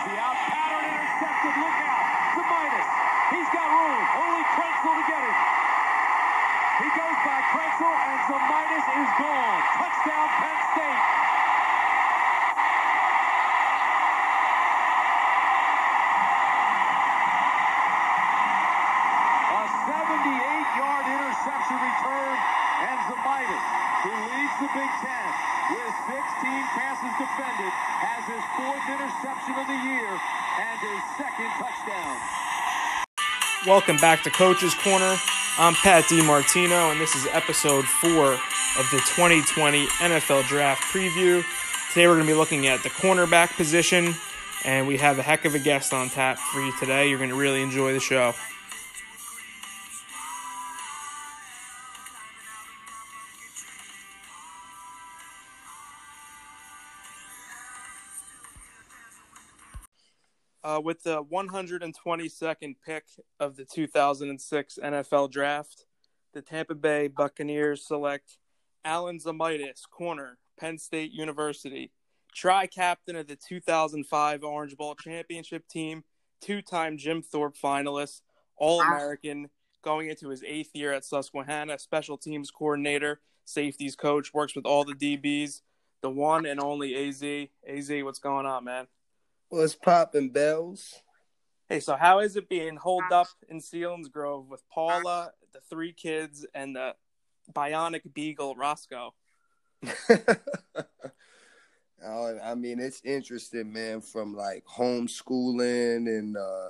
[0.00, 2.08] Posey out, pattern intercepted, look out.
[2.32, 2.88] Zemaitis,
[3.36, 4.00] he's got room.
[4.16, 5.36] Only Krenzel to get him.
[6.80, 9.60] He goes by Krenzel, and Zemaitis is gone.
[9.76, 11.04] Touchdown, Penn State.
[19.52, 22.36] A 78-yard interception return,
[22.88, 23.64] and Zemaitis,
[24.00, 26.18] who leads the Big Ten with 16
[26.74, 30.10] passes defended, has his fourth interception of the year
[30.58, 32.16] and his second touchdown.
[33.66, 35.16] Welcome back to Coach's Corner.
[35.58, 41.44] I'm Pat DiMartino, and this is episode four of the 2020 NFL Draft Preview.
[41.92, 44.14] Today we're going to be looking at the cornerback position,
[44.64, 47.08] and we have a heck of a guest on tap for you today.
[47.08, 48.34] You're going to really enjoy the show.
[60.90, 63.04] With the 122nd pick
[63.38, 65.84] of the 2006 NFL Draft,
[66.34, 68.38] the Tampa Bay Buccaneers select
[68.84, 71.92] Alan Zemaitis, corner, Penn State University,
[72.34, 76.02] tri-captain of the 2005 Orange Bowl championship team,
[76.40, 78.22] two-time Jim Thorpe finalist,
[78.56, 79.48] All-American,
[79.84, 84.84] going into his eighth year at Susquehanna, special teams coordinator, safeties coach, works with all
[84.84, 85.60] the DBs,
[86.02, 87.22] the one and only AZ.
[87.22, 88.88] AZ, what's going on, man?
[89.50, 91.02] What's popping bells?
[91.68, 96.46] Hey, so how is it being holed up in Selinsgrove with Paula, the three kids,
[96.54, 96.94] and the
[97.52, 99.12] bionic beagle Roscoe?
[102.04, 104.02] oh, I mean, it's interesting, man.
[104.02, 106.68] From like homeschooling and uh,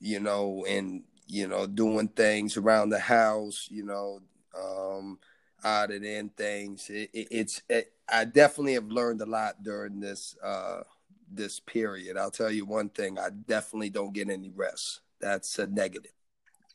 [0.00, 4.20] you know, and you know, doing things around the house, you know,
[4.54, 5.18] um,
[5.64, 6.90] out and in things.
[6.90, 10.36] It, it, it's it, I definitely have learned a lot during this.
[10.44, 10.82] Uh,
[11.30, 12.16] this period.
[12.16, 15.00] I'll tell you one thing: I definitely don't get any rest.
[15.20, 16.12] That's a negative.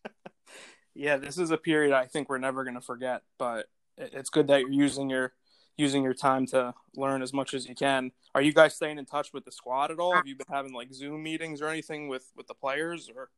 [0.93, 3.23] yeah, this is a period I think we're never going to forget.
[3.37, 5.33] But it's good that you're using your
[5.77, 8.11] using your time to learn as much as you can.
[8.33, 10.15] Are you guys staying in touch with the squad at all?
[10.15, 13.29] Have you been having like Zoom meetings or anything with with the players or?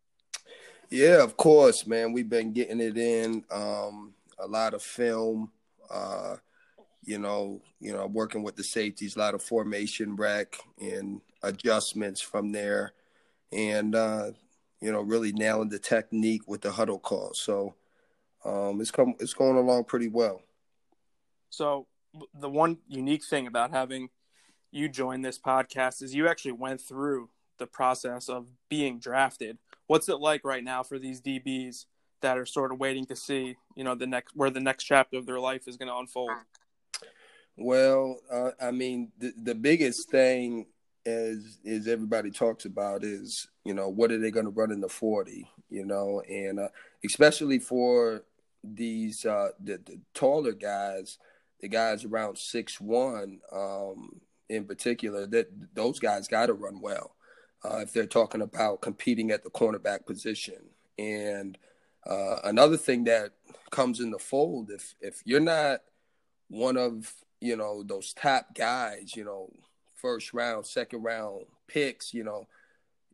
[0.89, 2.13] Yeah, of course, man.
[2.13, 3.43] We've been getting it in.
[3.51, 5.51] Um, a lot of film.
[5.89, 6.37] Uh,
[7.07, 12.19] you know, you know, working with the safeties, a lot of formation rec and adjustments
[12.19, 12.91] from there,
[13.51, 14.31] and uh,
[14.81, 17.33] you know, really nailing the technique with the huddle call.
[17.33, 17.75] So
[18.43, 20.41] um, it's come, it's going along pretty well.
[21.49, 21.87] So
[22.37, 24.09] the one unique thing about having
[24.69, 29.59] you join this podcast is you actually went through the process of being drafted.
[29.87, 31.85] What's it like right now for these DBs
[32.21, 35.17] that are sort of waiting to see, you know, the next where the next chapter
[35.17, 36.31] of their life is going to unfold?
[37.57, 40.67] Well, uh, I mean, the, the biggest thing
[41.05, 44.81] as is everybody talks about is you know what are they going to run in
[44.81, 46.21] the 40 you know?
[46.29, 46.69] And uh,
[47.05, 48.23] especially for
[48.63, 51.19] these uh the, the, taller guys
[51.61, 54.19] the guys around six one um
[54.49, 57.15] in particular that those guys got to run well
[57.63, 60.57] uh, if they're talking about competing at the cornerback position.
[60.97, 61.57] And
[62.05, 63.33] uh, another thing that
[63.69, 65.81] comes in the fold if if you're not
[66.49, 69.49] one of you know, those top guys, you know,
[69.95, 72.47] first round, second round picks, you know,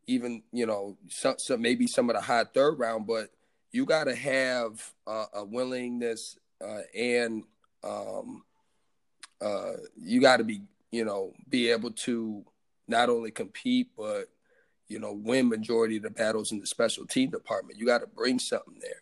[0.06, 3.30] even, you know, some, some maybe some of the high third round, but
[3.72, 7.42] you got to have uh, a willingness uh, and
[7.82, 8.44] um,
[9.40, 12.44] uh, you got to be, you know, be able to
[12.86, 14.28] not only compete, but,
[14.88, 17.78] you know, win majority of the battles in the special team department.
[17.78, 19.00] You got to bring something there.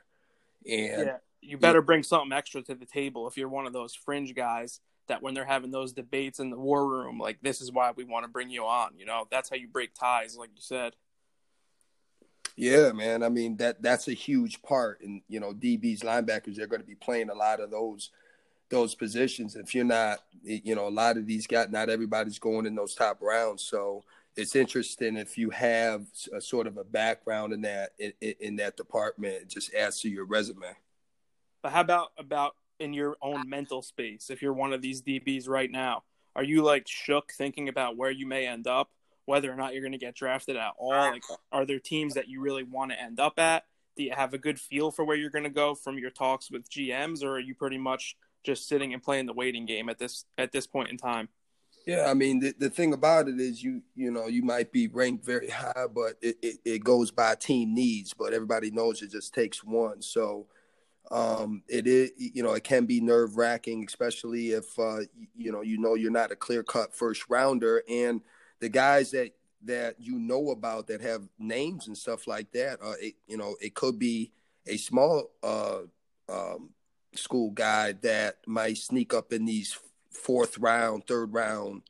[0.64, 3.94] And yeah, you better bring something extra to the table if you're one of those
[3.94, 4.80] fringe guys
[5.12, 8.02] that when they're having those debates in the war room, like this is why we
[8.02, 8.92] want to bring you on.
[8.96, 10.94] You know, that's how you break ties, like you said.
[12.56, 13.22] Yeah, man.
[13.22, 16.88] I mean that that's a huge part, and you know, DBs, linebackers, they're going to
[16.88, 18.08] be playing a lot of those
[18.70, 19.54] those positions.
[19.54, 22.94] If you're not, you know, a lot of these guys, not everybody's going in those
[22.94, 24.02] top rounds, so
[24.34, 28.78] it's interesting if you have a sort of a background in that in, in that
[28.78, 29.34] department.
[29.34, 30.74] It just adds to your resume.
[31.62, 35.02] But how about about in your own uh, mental space if you're one of these
[35.02, 36.02] DBs right now?
[36.34, 38.90] Are you like shook thinking about where you may end up,
[39.26, 40.92] whether or not you're going to get drafted at all?
[40.92, 43.64] Uh, like, are there teams that you really want to end up at?
[43.96, 46.50] Do you have a good feel for where you're going to go from your talks
[46.50, 49.98] with GMs, or are you pretty much just sitting and playing the waiting game at
[49.98, 51.28] this at this point in time?
[51.86, 54.88] Yeah, I mean the, the thing about it is you you know you might be
[54.88, 58.14] ranked very high, but it, it, it goes by team needs.
[58.14, 60.00] But everybody knows it just takes one.
[60.00, 60.46] So
[61.10, 65.00] um, it is, you know, it can be nerve wracking, especially if uh,
[65.36, 68.20] you know you know you're not a clear cut first rounder, and
[68.60, 69.32] the guys that
[69.64, 72.78] that you know about that have names and stuff like that.
[72.82, 74.32] Uh, it, you know, it could be
[74.66, 75.80] a small uh,
[76.28, 76.70] um,
[77.14, 79.78] school guy that might sneak up in these
[80.10, 81.82] fourth round, third round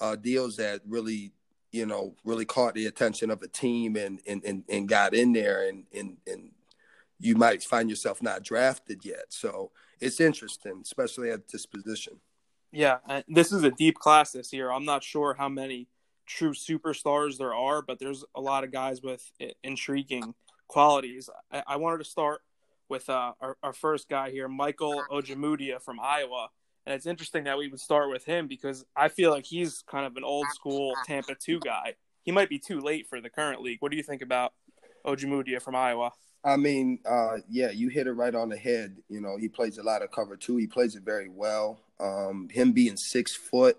[0.00, 1.32] uh, deals that really,
[1.72, 5.32] you know, really caught the attention of a team and and and, and got in
[5.32, 6.50] there and and and
[7.18, 9.26] you might find yourself not drafted yet.
[9.28, 9.70] So
[10.00, 12.20] it's interesting, especially at this position.
[12.72, 12.98] Yeah,
[13.28, 14.70] this is a deep class this year.
[14.70, 15.88] I'm not sure how many
[16.26, 19.30] true superstars there are, but there's a lot of guys with
[19.62, 20.34] intriguing
[20.68, 21.30] qualities.
[21.50, 22.42] I, I wanted to start
[22.88, 26.48] with uh, our, our first guy here, Michael Ojemudia from Iowa.
[26.84, 30.06] And it's interesting that we would start with him because I feel like he's kind
[30.06, 31.94] of an old school Tampa 2 guy.
[32.22, 33.78] He might be too late for the current league.
[33.80, 34.52] What do you think about
[35.04, 36.12] Ojemudia from Iowa?
[36.46, 38.98] I mean, uh, yeah, you hit it right on the head.
[39.08, 40.56] You know, he plays a lot of cover too.
[40.56, 41.80] He plays it very well.
[41.98, 43.76] Um, him being six foot,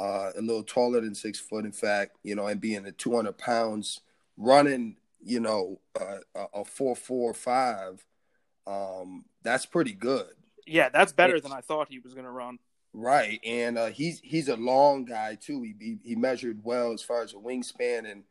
[0.00, 3.38] uh, a little taller than six foot, in fact, you know, and being at 200
[3.38, 4.00] pounds,
[4.36, 8.04] running, you know, uh, a four four five,
[8.66, 10.30] um, that's pretty good.
[10.66, 12.58] Yeah, that's better than I thought he was going to run.
[12.92, 15.62] Right, and uh, he's he's a long guy too.
[15.62, 18.24] He, he, he measured well as far as a wingspan, and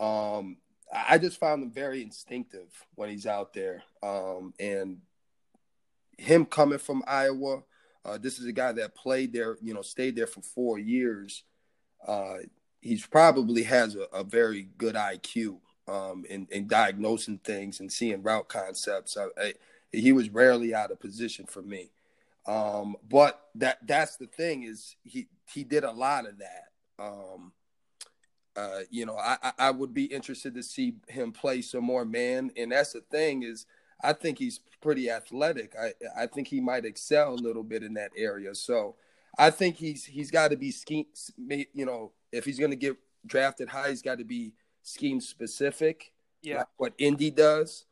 [0.00, 0.56] um,
[0.92, 3.82] I just found him very instinctive when he's out there.
[4.02, 4.98] Um, and
[6.16, 7.62] him coming from Iowa,
[8.04, 11.44] uh, this is a guy that played there, you know, stayed there for four years.
[12.06, 12.38] Uh,
[12.80, 15.58] he's probably has a, a very good IQ
[15.88, 19.16] um, in, in, diagnosing things and seeing route concepts.
[19.16, 19.54] I, I,
[19.92, 21.90] he was rarely out of position for me.
[22.46, 26.64] Um, but that that's the thing is he he did a lot of that.
[26.98, 27.52] Um,
[28.58, 32.50] uh, you know, I, I would be interested to see him play some more man.
[32.56, 33.66] And that's the thing is,
[34.02, 35.74] I think he's pretty athletic.
[35.80, 38.54] I I think he might excel a little bit in that area.
[38.54, 38.96] So
[39.38, 41.06] I think he's he's got to be scheme.
[41.72, 42.96] You know, if he's going to get
[43.26, 44.52] drafted high, he's got to be
[44.82, 46.12] scheme specific.
[46.42, 47.84] Yeah, like what Indy does.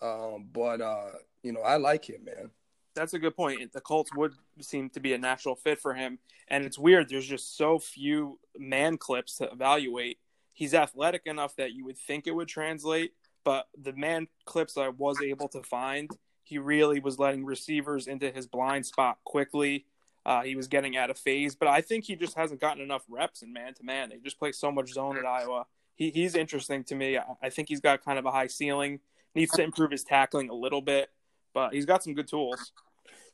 [0.00, 1.12] Um, but uh,
[1.42, 2.50] you know, I like him, man.
[2.94, 3.72] That's a good point.
[3.72, 6.18] The Colts would seem to be a natural fit for him,
[6.48, 7.08] and it's weird.
[7.08, 10.18] There's just so few man clips to evaluate.
[10.52, 13.12] He's athletic enough that you would think it would translate,
[13.44, 16.10] but the man clips I was able to find,
[16.44, 19.86] he really was letting receivers into his blind spot quickly.
[20.24, 23.04] Uh, he was getting out of phase, but I think he just hasn't gotten enough
[23.08, 24.10] reps in man to man.
[24.10, 25.66] They just play so much zone at Iowa.
[25.96, 27.16] He, he's interesting to me.
[27.16, 29.00] I, I think he's got kind of a high ceiling.
[29.34, 31.08] Needs to improve his tackling a little bit,
[31.54, 32.72] but he's got some good tools.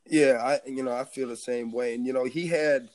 [0.05, 2.89] Yeah, I you know I feel the same way, and you know he had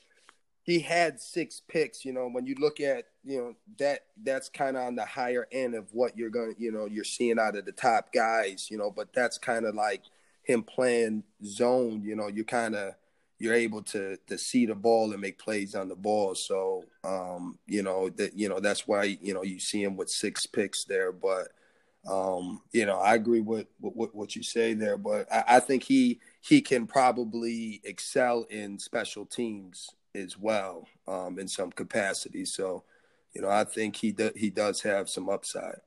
[0.63, 2.05] he had six picks.
[2.05, 5.47] You know when you look at you know that that's kind of on the higher
[5.53, 8.69] end of what you're going to you know you're seeing out of the top guys.
[8.71, 10.03] You know, but that's kind of like
[10.43, 12.03] him playing zone.
[12.05, 12.95] You know, you kind of
[13.39, 16.35] you're able to to see the ball and make plays on the ball.
[16.35, 20.11] So um, you know that you know that's why you know you see him with
[20.11, 21.49] six picks there, but.
[22.11, 25.83] Um, you know, I agree with, with, what you say there, but I, I, think
[25.83, 32.45] he he can probably excel in special teams as well um, in some capacity.
[32.45, 32.85] So,
[33.33, 35.81] you know, I think he do, he does have some upside.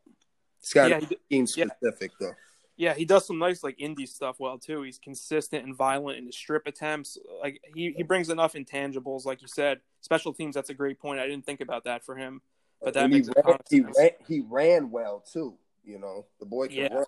[0.60, 1.00] It's got yeah,
[1.30, 2.28] team specific yeah.
[2.28, 2.36] though.
[2.78, 4.84] Yeah, he does some nice like Indy stuff well too.
[4.84, 7.18] He's consistent and violent in his strip attempts.
[7.42, 9.80] Like he, he brings enough intangibles, like you said.
[10.02, 11.20] Special teams, that's a great point.
[11.20, 12.42] I didn't think about that for him,
[12.82, 15.56] but that and makes he ran, he ran, he ran well too.
[15.88, 16.94] You know, the boy can yeah.
[16.94, 17.06] run.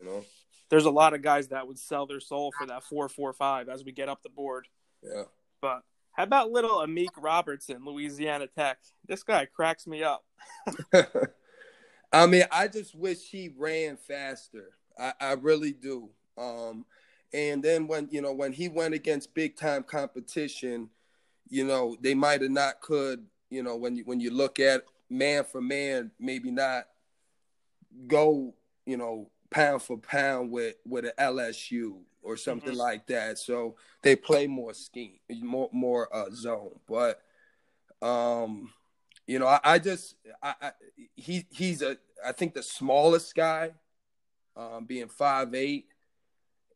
[0.00, 0.24] You know,
[0.70, 3.68] there's a lot of guys that would sell their soul for that four four five
[3.68, 4.66] as we get up the board.
[5.02, 5.24] Yeah.
[5.60, 5.82] But
[6.12, 8.78] how about little Amik Robertson, Louisiana Tech?
[9.06, 10.24] This guy cracks me up.
[12.12, 14.70] I mean, I just wish he ran faster.
[14.98, 16.08] I, I really do.
[16.38, 16.86] Um,
[17.34, 20.88] and then when you know when he went against big time competition,
[21.48, 23.26] you know they might have not could.
[23.50, 26.86] You know when you when you look at man for man, maybe not
[28.06, 32.78] go, you know, pound for pound with with an LSU or something mm-hmm.
[32.78, 33.38] like that.
[33.38, 36.78] So they play more scheme, more more uh, zone.
[36.88, 37.20] But
[38.02, 38.72] um,
[39.26, 40.70] you know, I, I just I, I,
[41.14, 43.72] he he's a I think the smallest guy,
[44.56, 45.86] um, being five eight,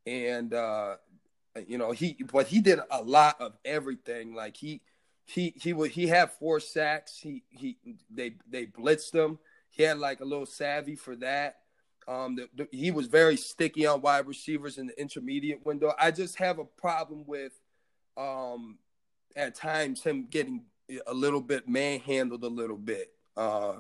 [0.07, 0.97] and uh,
[1.67, 4.35] you know he but he did a lot of everything.
[4.35, 4.83] Like he
[5.25, 7.19] he he would he had four sacks.
[7.19, 7.77] He he
[8.11, 9.39] they they blitzed him.
[9.81, 11.61] He had like a little savvy for that.
[12.07, 15.95] Um, the, the, he was very sticky on wide receivers in the intermediate window.
[15.99, 17.59] I just have a problem with,
[18.15, 18.77] um,
[19.35, 20.65] at times him getting
[21.07, 23.77] a little bit manhandled a little bit uh,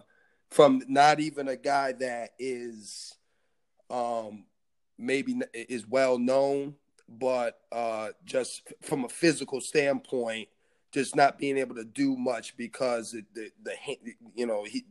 [0.49, 3.19] from not even a guy that is,
[3.90, 4.47] um,
[4.97, 6.76] maybe is well known,
[7.11, 10.49] but uh, just from a physical standpoint,
[10.92, 13.75] just not being able to do much because the, the, the
[14.35, 14.87] you know he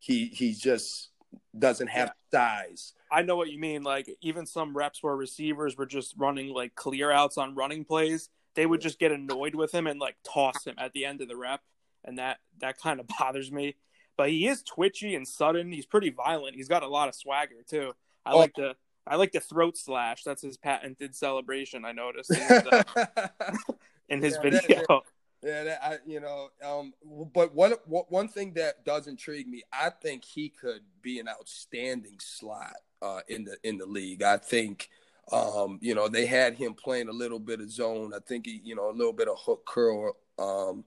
[0.00, 1.10] he he just
[1.56, 2.38] doesn't have yeah.
[2.66, 2.94] size.
[3.12, 3.82] I know what you mean.
[3.82, 8.28] Like even some reps where receivers were just running like clear outs on running plays,
[8.54, 11.28] they would just get annoyed with him and like toss him at the end of
[11.28, 11.60] the rep,
[12.04, 13.76] and that that kind of bothers me.
[14.16, 15.70] But he is twitchy and sudden.
[15.70, 16.56] He's pretty violent.
[16.56, 17.92] He's got a lot of swagger too.
[18.24, 18.38] I oh.
[18.38, 18.74] like the
[19.06, 20.22] I like the throat slash.
[20.24, 21.84] That's his patented celebration.
[21.84, 22.82] I noticed in his, uh,
[24.08, 24.84] in his yeah, video.
[24.88, 25.00] That,
[25.42, 26.92] yeah, that, I, you know, um,
[27.32, 32.18] but one one thing that does intrigue me, I think he could be an outstanding
[32.20, 34.22] slot uh, in the in the league.
[34.22, 34.90] I think,
[35.32, 38.12] um, you know, they had him playing a little bit of zone.
[38.14, 40.84] I think he, you know, a little bit of hook curl um,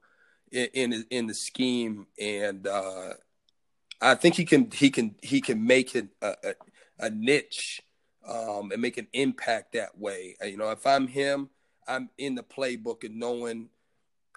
[0.52, 3.14] in in, in the scheme, and uh,
[4.02, 6.54] I think he can he can he can make it a, a,
[7.00, 7.82] a niche
[8.28, 10.36] um, and make an impact that way.
[10.46, 11.50] You know, if I'm him,
[11.88, 13.70] I'm in the playbook and knowing,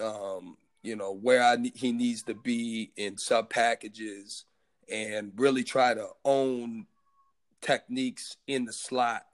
[0.00, 4.44] um, you know, where I he needs to be in sub packages
[4.90, 6.86] and really try to own
[7.60, 9.26] techniques in the slot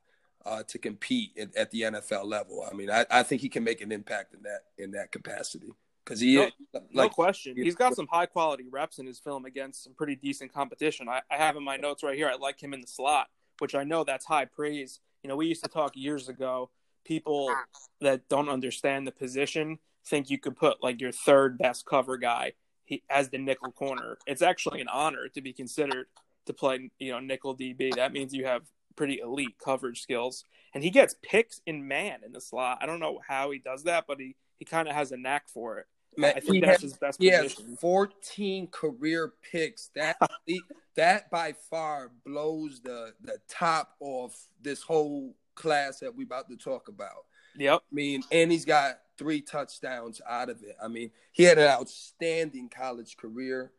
[0.47, 2.67] uh, to compete at, at, the NFL level.
[2.69, 5.73] I mean, I, I, think he can make an impact in that in that capacity
[6.05, 9.45] because he no, like, no question he's got some high quality reps in his film
[9.45, 11.09] against some pretty decent competition.
[11.09, 12.29] I, I have in my notes right here.
[12.29, 13.29] I like him in the slot
[13.63, 14.99] which I know that's high praise.
[15.23, 16.71] You know, we used to talk years ago.
[17.05, 17.55] People
[18.01, 22.53] that don't understand the position think you could put like your third best cover guy
[22.85, 24.19] he, as the nickel corner.
[24.27, 26.07] It's actually an honor to be considered
[26.47, 27.95] to play, you know, nickel DB.
[27.95, 28.63] That means you have
[28.97, 30.45] pretty elite coverage skills.
[30.75, 32.79] And he gets picks in man in the slot.
[32.81, 35.49] I don't know how he does that, but he, he kind of has a knack
[35.49, 35.87] for it.
[36.17, 37.71] Man, I think that's has, his best he position.
[37.71, 39.91] has 14 career picks.
[39.95, 40.17] That
[40.97, 46.57] that by far blows the the top off this whole class that we're about to
[46.57, 47.25] talk about.
[47.57, 47.81] Yep.
[47.81, 50.77] I mean, and he's got three touchdowns out of it.
[50.83, 53.71] I mean, he had an outstanding college career.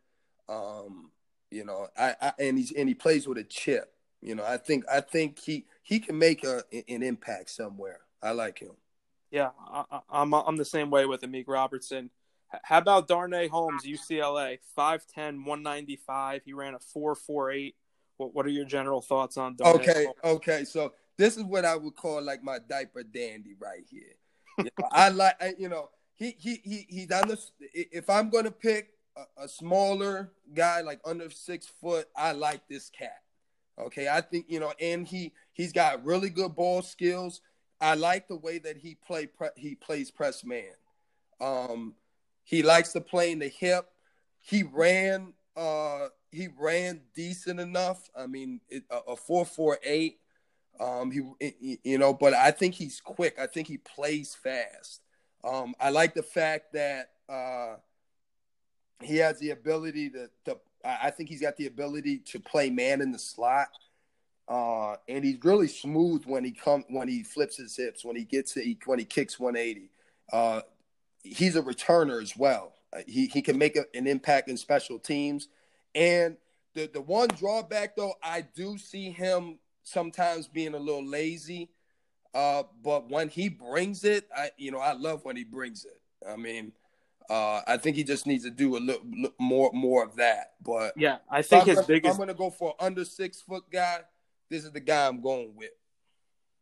[0.48, 1.10] Um,
[1.50, 3.92] you know, I, I and he's and he plays with a chip.
[4.22, 8.00] You know, I think I think he he can make a an impact somewhere.
[8.22, 8.72] I like him.
[9.30, 12.10] Yeah, I, I'm I'm the same way with Amik Robertson.
[12.62, 16.42] How about Darnay Holmes, UCLA, 5'10", 195.
[16.44, 17.74] He ran a 4.48.
[18.16, 20.16] What, what are your general thoughts on Darnay Okay, Holmes?
[20.24, 20.64] okay.
[20.64, 24.14] So this is what I would call like my diaper dandy right here.
[24.92, 27.38] I like, you know, he he he he's on the.
[27.72, 32.90] If I'm gonna pick a, a, smaller guy like under six foot, I like this
[32.90, 33.22] cat.
[33.78, 37.40] Okay, I think you know, and he he's got really good ball skills.
[37.80, 40.72] I like the way that he play pre, he plays press man.
[41.40, 41.94] Um,
[42.44, 43.86] he likes to play in the hip.
[44.40, 48.08] He ran uh he ran decent enough.
[48.16, 50.20] I mean, it, a, four four eight.
[50.80, 53.38] Um, he, you know, but I think he's quick.
[53.38, 55.00] I think he plays fast.
[55.44, 57.76] Um, I like the fact that uh,
[59.00, 60.58] he has the ability to, to.
[60.84, 63.68] I think he's got the ability to play man in the slot.
[64.46, 68.24] Uh, and he's really smooth when he come when he flips his hips when he
[68.24, 69.88] gets it when he kicks 180.
[70.32, 70.60] Uh,
[71.22, 72.74] he's a returner as well.
[72.92, 75.48] Uh, he he can make a, an impact in special teams.
[75.94, 76.36] And
[76.74, 81.70] the the one drawback though, I do see him sometimes being a little lazy.
[82.34, 86.00] Uh, but when he brings it, I you know I love when he brings it.
[86.28, 86.72] I mean,
[87.30, 90.54] uh, I think he just needs to do a little, little more more of that.
[90.60, 92.12] But yeah, I think his gonna, biggest.
[92.12, 94.00] I'm going to go for under six foot guy.
[94.50, 95.70] This is the guy I'm going with.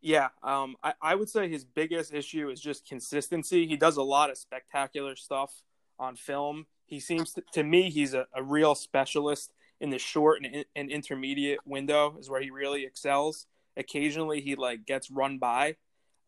[0.02, 3.66] Yeah, um, I, I would say his biggest issue is just consistency.
[3.66, 5.62] He does a lot of spectacular stuff
[5.98, 6.66] on film.
[6.86, 9.52] He seems to, to me he's a, a real specialist
[9.82, 13.46] in the short and, and intermediate window is where he really excels.
[13.76, 15.74] Occasionally he like gets run by.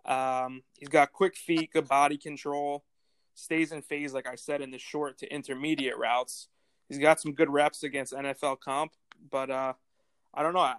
[0.04, 2.84] Um, he's got quick feet, good body control,
[3.34, 6.48] stays in phase like I said in the short to intermediate routes.
[6.88, 8.92] He's got some good reps against NFL comp,
[9.30, 9.74] but uh,
[10.34, 10.60] I don't know.
[10.60, 10.78] I,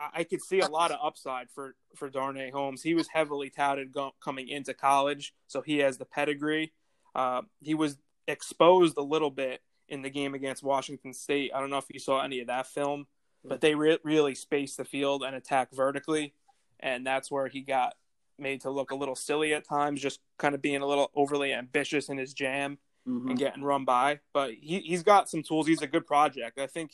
[0.00, 2.82] I could see a lot of upside for for Darnay Holmes.
[2.82, 6.72] He was heavily touted go, coming into college, so he has the pedigree.
[7.14, 7.96] Uh, he was
[8.26, 11.52] exposed a little bit in the game against Washington State.
[11.54, 13.06] I don't know if you saw any of that film,
[13.44, 16.34] but they re- really spaced the field and attack vertically,
[16.80, 17.94] and that's where he got
[18.38, 21.52] made to look a little silly at times, just kind of being a little overly
[21.52, 23.30] ambitious in his jam mm-hmm.
[23.30, 24.20] and getting run by.
[24.32, 25.66] But he he's got some tools.
[25.66, 26.58] He's a good project.
[26.58, 26.92] I think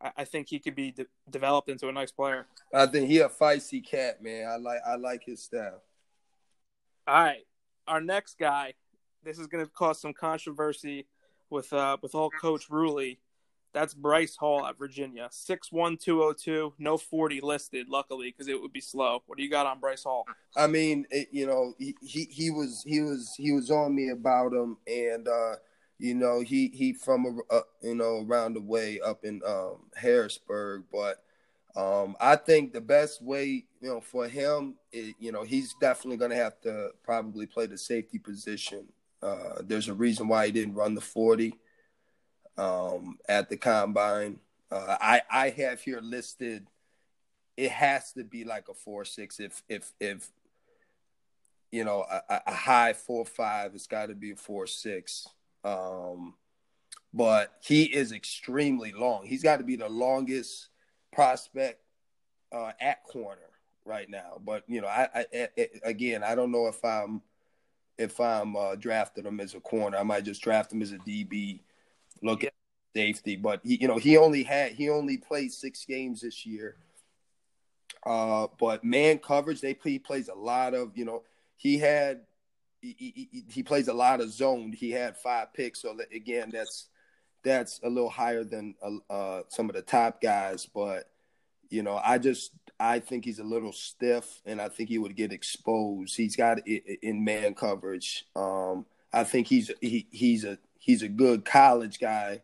[0.00, 2.46] I, think he could be de- developed into a nice player.
[2.72, 4.46] I think he a feisty cat, man.
[4.48, 5.82] I like I like his style.
[7.06, 7.46] All right,
[7.86, 8.74] our next guy.
[9.22, 11.08] This is going to cause some controversy
[11.50, 13.18] with uh with all Coach Ruley.
[13.72, 16.74] That's Bryce Hall at Virginia, six one two zero two.
[16.78, 17.88] no forty listed.
[17.88, 19.22] Luckily, because it would be slow.
[19.26, 20.26] What do you got on Bryce Hall?
[20.56, 24.10] I mean, it, you know, he, he he was he was he was on me
[24.10, 25.56] about him, and uh
[25.98, 30.84] You know, he he from a, you know around the way up in um, Harrisburg,
[30.92, 31.24] but
[31.74, 36.18] um, I think the best way you know for him, is, you know, he's definitely
[36.18, 38.84] going to have to probably play the safety position.
[39.22, 41.54] Uh, there's a reason why he didn't run the forty
[42.56, 44.38] um, at the combine.
[44.70, 46.66] Uh, I I have here listed.
[47.56, 49.40] It has to be like a four six.
[49.40, 50.28] If if if
[51.70, 55.26] you know a, a high four five, it's got to be a four six.
[55.64, 56.34] Um,
[57.12, 59.24] but he is extremely long.
[59.24, 60.68] He's got to be the longest
[61.12, 61.80] prospect
[62.52, 63.50] uh, at corner
[63.84, 64.40] right now.
[64.44, 67.22] But you know, I, I, I, again, I don't know if I'm
[67.98, 69.96] if I'm uh, drafting him as a corner.
[69.96, 71.60] I might just draft him as a DB.
[72.22, 72.52] Look at
[72.94, 76.76] safety, but he, you know, he only had he only played six games this year.
[78.04, 81.22] Uh, but man coverage, they he plays a lot of you know
[81.56, 82.22] he had
[82.80, 84.72] he, he, he, plays a lot of zone.
[84.72, 86.88] He had five picks, so that, again, that's
[87.42, 90.66] that's a little higher than uh, uh, some of the top guys.
[90.66, 91.10] But
[91.68, 95.16] you know, I just I think he's a little stiff, and I think he would
[95.16, 96.16] get exposed.
[96.16, 98.26] He's got it in man coverage.
[98.36, 102.42] Um, I think he's he, he's a he's a good college guy,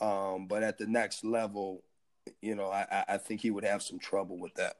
[0.00, 1.84] um, but at the next level,
[2.42, 4.76] you know, I, I think he would have some trouble with that.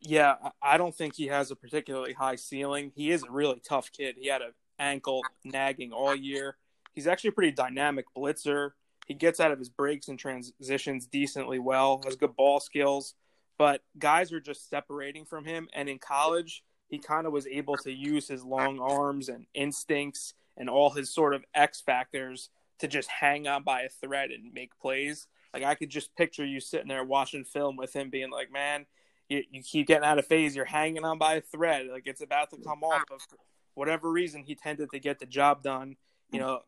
[0.00, 2.92] Yeah, I don't think he has a particularly high ceiling.
[2.94, 4.16] He is a really tough kid.
[4.18, 6.56] He had an ankle nagging all year.
[6.94, 8.72] He's actually a pretty dynamic blitzer.
[9.06, 13.14] He gets out of his breaks and transitions decently well, has good ball skills,
[13.58, 15.68] but guys are just separating from him.
[15.72, 20.34] And in college, he kind of was able to use his long arms and instincts
[20.56, 24.52] and all his sort of X factors to just hang on by a thread and
[24.52, 25.26] make plays.
[25.52, 28.86] Like I could just picture you sitting there watching film with him being like, man,
[29.28, 30.54] you, you keep getting out of phase.
[30.54, 31.86] You're hanging on by a thread.
[31.90, 33.02] Like it's about to come off.
[33.08, 33.36] But for
[33.74, 35.96] whatever reason, he tended to get the job done.
[36.30, 36.60] You know,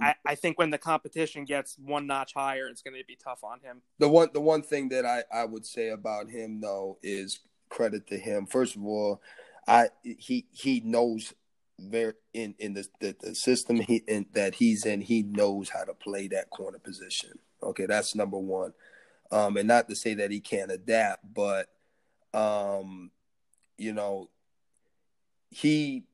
[0.00, 3.42] I, I think when the competition gets one notch higher, it's going to be tough
[3.42, 3.82] on him.
[3.98, 8.06] The one the one thing that I, I would say about him though is credit
[8.08, 8.46] to him.
[8.46, 9.20] First of all,
[9.66, 11.34] I he he knows
[11.78, 15.00] very in in the the, the system he in, that he's in.
[15.00, 17.30] He knows how to play that corner position.
[17.62, 18.72] Okay, that's number one.
[19.32, 21.68] Um, and not to say that he can't adapt, but
[22.32, 23.10] um,
[23.76, 24.30] you know,
[25.50, 26.04] he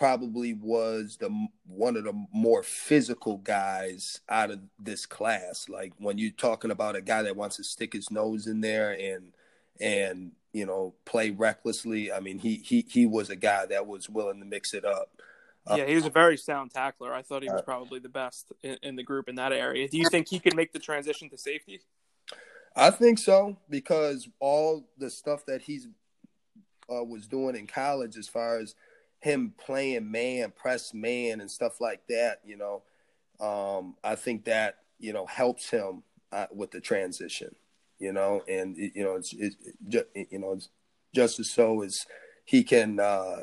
[0.00, 1.28] probably was the
[1.66, 5.68] one of the more physical guys out of this class.
[5.68, 8.92] Like when you're talking about a guy that wants to stick his nose in there
[8.98, 9.34] and
[9.78, 12.10] and you know play recklessly.
[12.10, 15.20] I mean, he he he was a guy that was willing to mix it up.
[15.68, 17.12] Yeah, he was a very sound tackler.
[17.12, 19.86] I thought he was probably the best in, in the group in that area.
[19.86, 21.82] Do you think he could make the transition to safety?
[22.74, 25.86] I think so because all the stuff that he's
[26.90, 28.74] uh, was doing in college, as far as
[29.20, 32.82] him playing man, press man, and stuff like that, you know,
[33.40, 36.02] um, I think that you know helps him
[36.32, 37.54] uh, with the transition,
[37.98, 39.54] you know, and you know it's it,
[40.14, 40.68] it, you know it's
[41.14, 42.06] just as so as
[42.44, 43.42] he can uh,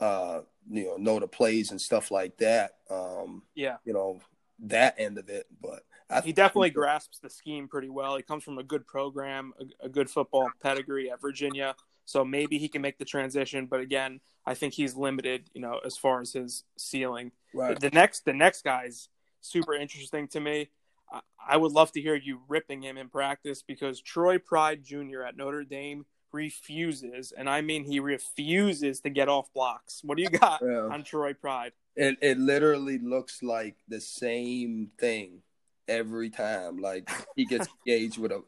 [0.00, 2.76] uh, you know know the plays and stuff like that.
[2.90, 4.20] Um, yeah, you know
[4.60, 5.82] that end of it, but
[6.22, 8.16] he definitely grasps the scheme pretty well.
[8.16, 12.58] He comes from a good program, a, a, good football pedigree at Virginia, so maybe
[12.58, 13.66] he can make the transition.
[13.66, 17.32] But again, I think he's limited, you know, as far as his ceiling.
[17.54, 17.78] Right.
[17.78, 19.08] The, next, the next guy's
[19.40, 20.70] super interesting to me.
[21.10, 25.22] I, I would love to hear you ripping him in practice because Troy Pride Jr.
[25.26, 30.00] at Notre Dame refuses, and I mean he refuses to get off blocks.
[30.02, 30.88] What do you got yeah.
[30.90, 31.72] on Troy Pride?
[31.96, 35.42] It it literally looks like the same thing
[35.86, 36.78] every time.
[36.78, 38.42] Like he gets engaged with a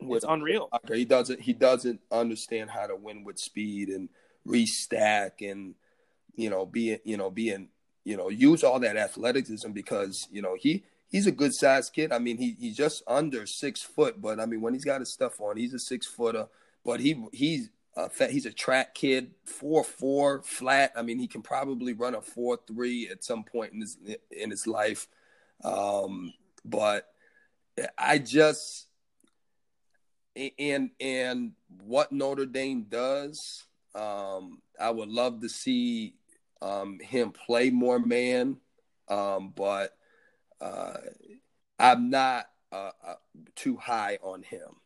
[0.00, 0.68] it's unreal.
[0.92, 4.08] He doesn't he doesn't understand how to win with speed and
[4.46, 5.74] restack and
[6.34, 7.68] you know be you know being
[8.04, 12.12] you know use all that athleticism because you know he he's a good sized kid.
[12.12, 15.12] I mean he he's just under six foot, but I mean when he's got his
[15.12, 16.46] stuff on, he's a six footer.
[16.84, 20.92] But he he's a fat, he's a track kid, four four flat.
[20.96, 23.98] I mean he can probably run a four three at some point in his
[24.30, 25.08] in his life.
[25.64, 26.32] Um,
[26.64, 27.08] but
[27.96, 28.87] I just
[30.58, 31.52] and and
[31.84, 36.14] what Notre Dame does, um, I would love to see
[36.62, 38.58] um, him play more man,
[39.08, 39.96] um, but
[40.60, 40.94] uh,
[41.78, 43.14] I'm not uh, uh,
[43.54, 44.76] too high on him.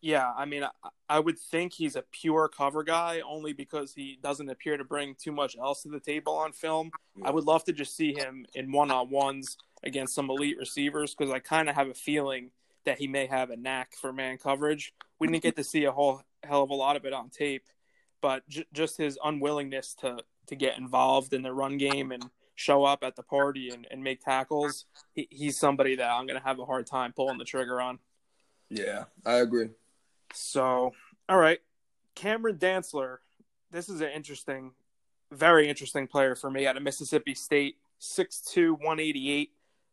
[0.00, 0.70] Yeah, I mean, I,
[1.08, 5.16] I, would think he's a pure cover guy only because he doesn't appear to bring
[5.16, 6.92] too much else to the table on film.
[7.24, 11.16] I would love to just see him in one on ones against some elite receivers
[11.16, 12.52] because I kind of have a feeling
[12.88, 14.94] that he may have a knack for man coverage.
[15.18, 17.64] We didn't get to see a whole hell of a lot of it on tape,
[18.22, 22.24] but j- just his unwillingness to to get involved in the run game and
[22.54, 26.40] show up at the party and, and make tackles, he, he's somebody that I'm going
[26.40, 27.98] to have a hard time pulling the trigger on.
[28.70, 29.68] Yeah, I agree.
[30.32, 30.94] So,
[31.28, 31.60] all right,
[32.14, 33.18] Cameron Dantzler.
[33.70, 34.72] This is an interesting,
[35.30, 37.76] very interesting player for me out of Mississippi State.
[38.00, 39.50] 6'2", 188.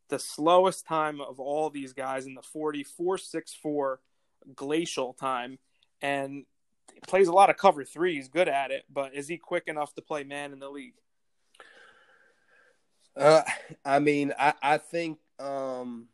[0.09, 3.99] The slowest time of all these guys in the 40, 464
[4.55, 5.57] glacial time.
[6.01, 6.45] And
[6.93, 8.15] he plays a lot of cover three.
[8.15, 10.93] He's good at it, but is he quick enough to play man in the league?
[13.15, 13.41] Uh,
[13.83, 16.07] I mean, I, I think, um,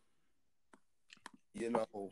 [1.53, 2.11] you know,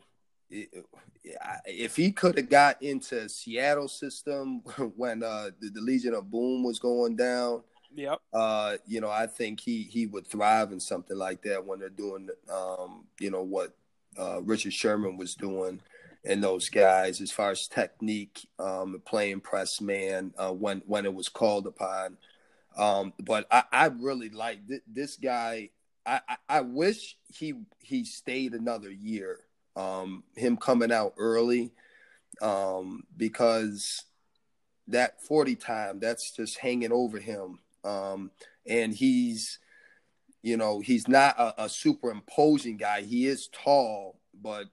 [0.50, 4.58] if he could have got into Seattle system
[4.96, 7.62] when uh, the, the, Legion of Boom was going down,
[7.94, 8.20] yep.
[8.32, 11.88] Uh, you know, I think he he would thrive in something like that when they're
[11.88, 13.74] doing, um, you know, what
[14.18, 15.80] uh, Richard Sherman was doing
[16.24, 21.14] and those guys as far as technique, um, playing press man uh, when when it
[21.14, 22.18] was called upon.
[22.76, 25.70] Um, but I, I really like th- this guy.
[26.06, 29.40] I, I, wish he he stayed another year
[29.76, 31.72] um, him coming out early
[32.42, 34.04] um, because
[34.88, 38.30] that 40 time that's just hanging over him um,
[38.66, 39.58] and he's
[40.42, 44.66] you know he's not a, a super imposing guy he is tall but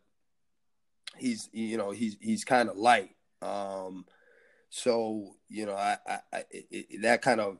[1.18, 4.06] he's you know he's he's kind of light um,
[4.70, 7.58] so you know i, I, I it, that kind of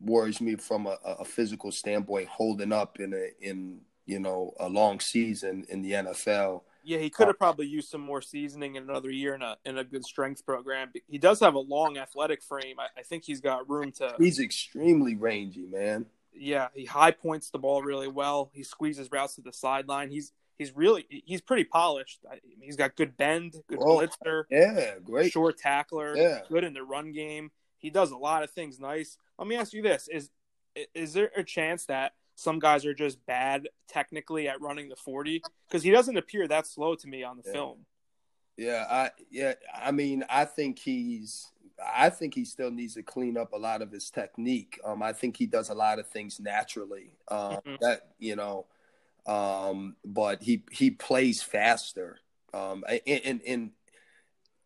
[0.00, 4.68] worries me from a, a, physical standpoint holding up in a in you know a
[4.68, 6.62] long season in the NFL.
[6.86, 9.76] Yeah, he could have probably used some more seasoning in another year in a in
[9.76, 10.92] a good strength program.
[11.08, 12.78] He does have a long athletic frame.
[12.78, 14.14] I, I think he's got room to.
[14.18, 16.06] He's extremely rangy, man.
[16.32, 18.50] Yeah, he high points the ball really well.
[18.54, 20.10] He squeezes routes to the sideline.
[20.10, 22.24] He's he's really he's pretty polished.
[22.60, 24.44] He's got good bend, good oh, blitzer.
[24.48, 26.16] Yeah, great short tackler.
[26.16, 27.50] Yeah, good in the run game.
[27.78, 29.18] He does a lot of things nice.
[29.40, 30.30] Let me ask you this: is
[30.94, 35.42] is there a chance that some guys are just bad technically at running the 40
[35.66, 37.52] because he doesn't appear that slow to me on the yeah.
[37.52, 37.86] film.
[38.56, 41.50] Yeah, I yeah, I mean, I think he's
[41.84, 44.80] I think he still needs to clean up a lot of his technique.
[44.84, 47.16] Um, I think he does a lot of things naturally.
[47.28, 47.74] Um, mm-hmm.
[47.80, 48.66] that you know,
[49.26, 52.18] um, but he he plays faster.
[52.54, 53.70] Um, and, and, and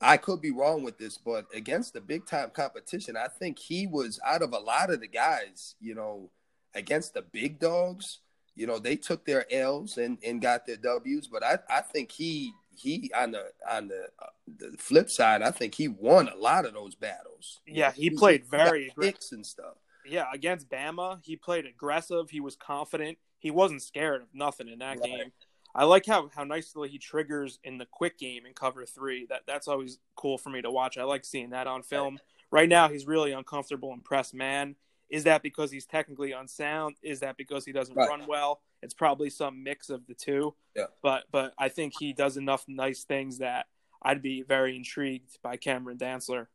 [0.01, 3.89] I could be wrong with this, but against the big time competition, I think he
[3.89, 5.75] was out of a lot of the guys.
[5.81, 6.31] You know,
[6.75, 8.19] against the big dogs,
[8.55, 11.27] you know, they took their L's and, and got their W's.
[11.27, 14.27] But I, I think he he on the on the uh,
[14.59, 17.61] the flip side, I think he won a lot of those battles.
[17.67, 19.77] Yeah, he, he played very aggressive and stuff.
[20.07, 22.31] Yeah, against Bama, he played aggressive.
[22.31, 23.19] He was confident.
[23.39, 25.03] He wasn't scared of nothing in that right.
[25.03, 25.33] game.
[25.75, 29.27] I like how how nicely he triggers in the quick game in cover three.
[29.29, 30.99] That that's always cool for me to watch.
[30.99, 32.19] I like seeing that on film.
[32.51, 34.75] Right now, he's really uncomfortable in press man.
[35.11, 36.97] Is that because he's technically unsound?
[37.03, 38.09] Is that because he doesn't right.
[38.09, 38.61] run well?
[38.83, 40.55] It's probably some mix of the two.
[40.77, 40.87] Yeah.
[41.03, 43.67] But but I think he does enough nice things that
[44.03, 46.47] I'd be very intrigued by Cameron Dantzler.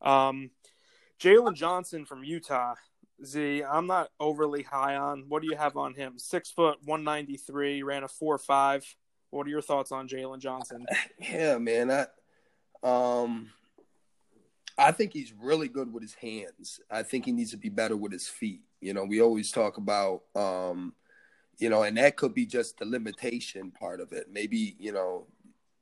[0.00, 0.50] Um,
[1.20, 2.74] Jaylon Johnson from Utah.
[3.24, 5.24] Z, I'm not overly high on.
[5.28, 6.18] What do you have on him?
[6.18, 8.84] Six foot, 193, ran a four five.
[9.30, 10.86] What are your thoughts on Jaylon Johnson?
[11.18, 11.90] Yeah, man.
[11.90, 12.06] I
[12.82, 13.50] um
[14.78, 16.80] I think he's really good with his hands.
[16.88, 18.62] I think he needs to be better with his feet.
[18.80, 20.94] You know, we always talk about, um,
[21.58, 24.26] you know, and that could be just the limitation part of it.
[24.30, 25.26] Maybe, you know,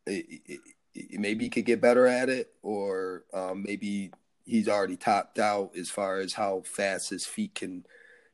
[0.06, 0.61] it, it,
[0.94, 4.12] it, maybe he could get better at it, or um, maybe
[4.46, 7.85] he's already topped out as far as how fast his feet can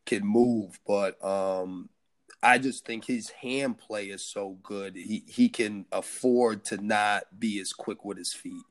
[0.07, 0.79] can move.
[0.87, 1.89] But um,
[2.41, 4.95] I just think his hand play is so good.
[4.95, 8.63] He he can afford to not be as quick with his feet.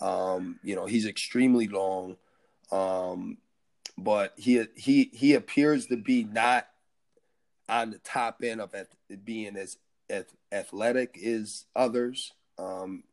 [0.00, 2.16] Um, you know, he's extremely long,
[2.72, 3.38] um,
[3.96, 6.66] but he he he appears to be not
[7.68, 8.74] on the top end of
[9.24, 9.78] being as,
[10.10, 13.04] as athletic as others, um,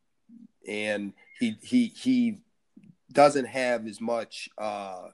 [0.66, 2.38] and he he he
[3.12, 5.08] doesn't have as much uh,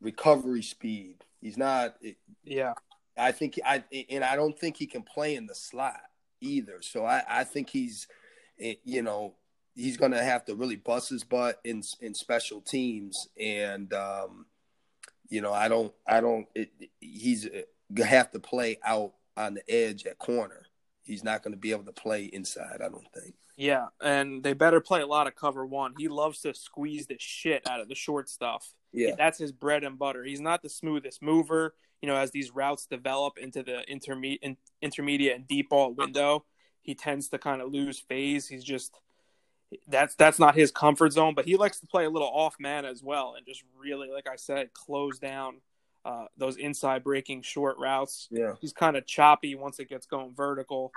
[0.00, 1.24] recovery speed.
[1.40, 1.96] He's not.
[2.44, 2.74] Yeah,
[3.16, 6.00] I think I and I don't think he can play in the slot
[6.40, 6.82] either.
[6.82, 8.08] So I I think he's,
[8.58, 9.34] you know,
[9.76, 14.46] he's going to have to really bust his butt in in special teams, and um,
[15.28, 16.46] you know, I don't, I don't.
[16.54, 17.48] It, he's
[17.92, 20.62] gonna have to play out on the edge at corner.
[21.02, 22.80] He's not going to be able to play inside.
[22.82, 23.34] I don't think.
[23.56, 25.94] Yeah, and they better play a lot of cover one.
[25.96, 28.72] He loves to squeeze the shit out of the short stuff.
[28.92, 30.24] Yeah, that's his bread and butter.
[30.24, 31.74] He's not the smoothest mover.
[32.02, 36.44] You know, as these routes develop into the intermediate, intermediate and deep ball window,
[36.82, 38.46] he tends to kind of lose phase.
[38.46, 38.92] He's just
[39.88, 42.84] that's that's not his comfort zone, but he likes to play a little off man
[42.84, 45.56] as well and just really, like I said, close down
[46.04, 48.28] uh, those inside breaking short routes.
[48.30, 48.54] Yeah.
[48.60, 50.92] He's kind of choppy once it gets going vertical.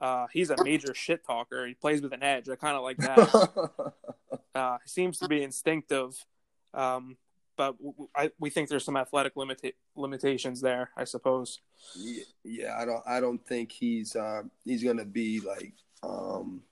[0.00, 1.66] Uh, he's a major shit talker.
[1.66, 2.48] He plays with an edge.
[2.48, 3.92] I kind of like that.
[4.54, 6.24] uh, he seems to be instinctive,
[6.72, 7.18] um,
[7.56, 11.60] but w- I, we think there's some athletic limita- limitations there, I suppose.
[11.94, 16.62] yeah, yeah, I don't I don't think he's uh, he's gonna be like um,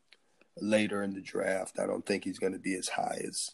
[0.61, 1.79] later in the draft.
[1.79, 3.51] I don't think he's gonna be as high as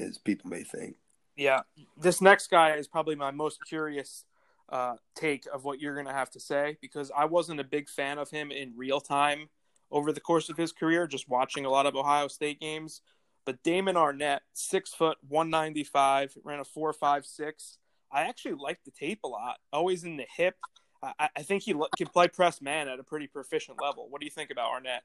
[0.00, 0.96] as people may think.
[1.36, 1.60] Yeah,
[1.98, 4.24] this next guy is probably my most curious
[4.68, 7.88] uh, take of what you're going to have to say because I wasn't a big
[7.88, 9.48] fan of him in real time
[9.90, 13.02] over the course of his career, just watching a lot of Ohio State games.
[13.44, 17.78] But Damon Arnette, six foot, one ninety five, ran a four five six.
[18.10, 19.58] I actually like the tape a lot.
[19.72, 20.56] Always in the hip.
[21.02, 24.08] I, I think he can play press man at a pretty proficient level.
[24.08, 25.02] What do you think about Arnette?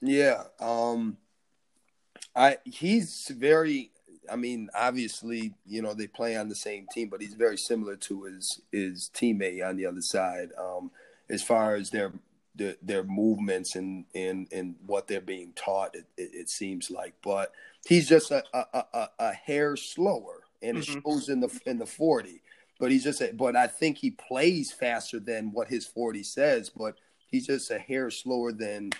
[0.00, 1.16] Yeah, um,
[2.34, 3.90] I he's very.
[4.30, 7.96] I mean, obviously, you know they play on the same team, but he's very similar
[7.96, 10.50] to his his teammate on the other side.
[10.58, 10.90] Um,
[11.30, 12.12] as far as their
[12.54, 17.14] their, their movements and, and and what they're being taught, it, it, it seems like.
[17.22, 17.52] But
[17.86, 21.02] he's just a a, a, a hair slower, and it Mhm.
[21.04, 22.42] shows in the in the forty.
[22.80, 26.70] But he's just, a, but I think he plays faster than what his forty says.
[26.70, 28.90] But he's just a hair slower than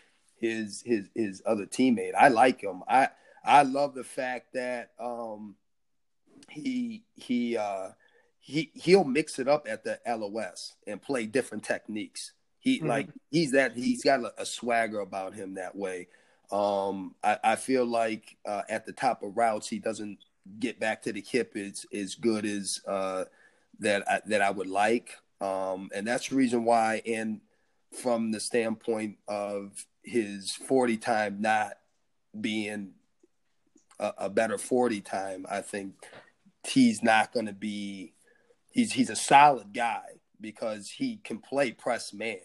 [0.40, 2.14] his his his other teammate.
[2.14, 2.82] I like him.
[2.88, 3.08] I
[3.44, 5.56] I love the fact that um
[6.50, 7.90] he he uh
[8.40, 12.32] he he'll mix it up at the LOS and play different techniques.
[12.58, 12.86] He Mhm.
[12.88, 16.08] like he's that he's got a, a swagger about him that way.
[16.50, 20.18] Um I, I feel like uh at the top of routes he doesn't
[20.58, 23.24] get back to the hip as as good as uh
[23.80, 25.16] that I, that I would like.
[25.40, 27.40] Um and that's the reason why and
[27.92, 31.74] from the standpoint of his 40 time not
[32.38, 32.92] being
[33.98, 35.94] a, a better 40 time, I think
[36.66, 38.12] he's not going to be
[38.70, 40.02] he's he's a solid guy
[40.40, 42.38] because he can play press man.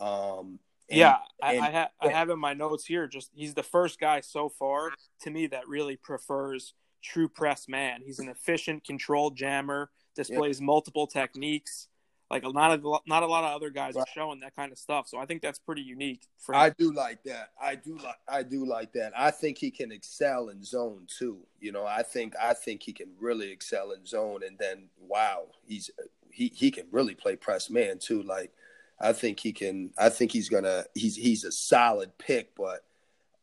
[0.00, 3.06] Um and- yeah, I, and- I, ha- I have in my notes here.
[3.08, 4.90] Just he's the first guy so far
[5.22, 8.02] to me that really prefers true press man.
[8.04, 9.90] He's an efficient, controlled jammer.
[10.14, 11.88] Displays multiple techniques.
[12.30, 15.06] Like a not a lot of other guys are showing that kind of stuff.
[15.06, 16.26] So I think that's pretty unique.
[16.38, 17.50] For I do like that.
[17.60, 19.12] I do like I do like that.
[19.16, 21.38] I think he can excel in zone too.
[21.60, 25.46] You know, I think I think he can really excel in zone and then wow,
[25.64, 25.90] he's
[26.30, 28.24] he he can really play press man too.
[28.24, 28.50] Like
[28.98, 32.84] I think he can I think he's gonna he's he's a solid pick, but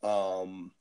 [0.06, 0.72] um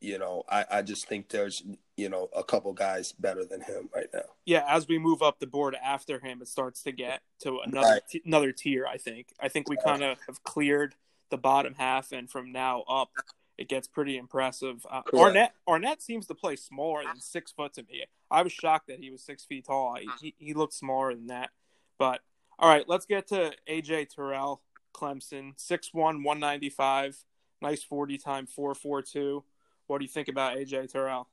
[0.00, 1.62] you know, I, I just think there's
[1.98, 4.22] you know a couple guys better than him right now.
[4.46, 7.86] yeah, as we move up the board after him, it starts to get to another
[7.88, 8.02] Right.
[8.08, 8.86] t- another tier.
[8.86, 9.34] I think.
[9.40, 10.94] I think we kind of have cleared
[11.30, 13.10] the bottom half, and from now up,
[13.58, 14.86] it gets pretty impressive.
[14.88, 15.02] Uh.
[15.12, 18.04] Arnette Arnette seems to play smaller than six foot to me.
[18.30, 19.96] I was shocked that he was six feet tall.
[20.00, 21.50] He, he, he looked smaller than that.
[21.98, 22.20] But
[22.60, 24.62] all right, let's get to AJ Terrell,
[24.94, 27.24] Clemson, 6'1", 195,
[27.60, 29.42] nice forty time, four four two.
[29.88, 31.28] What do you think about AJ Terrell?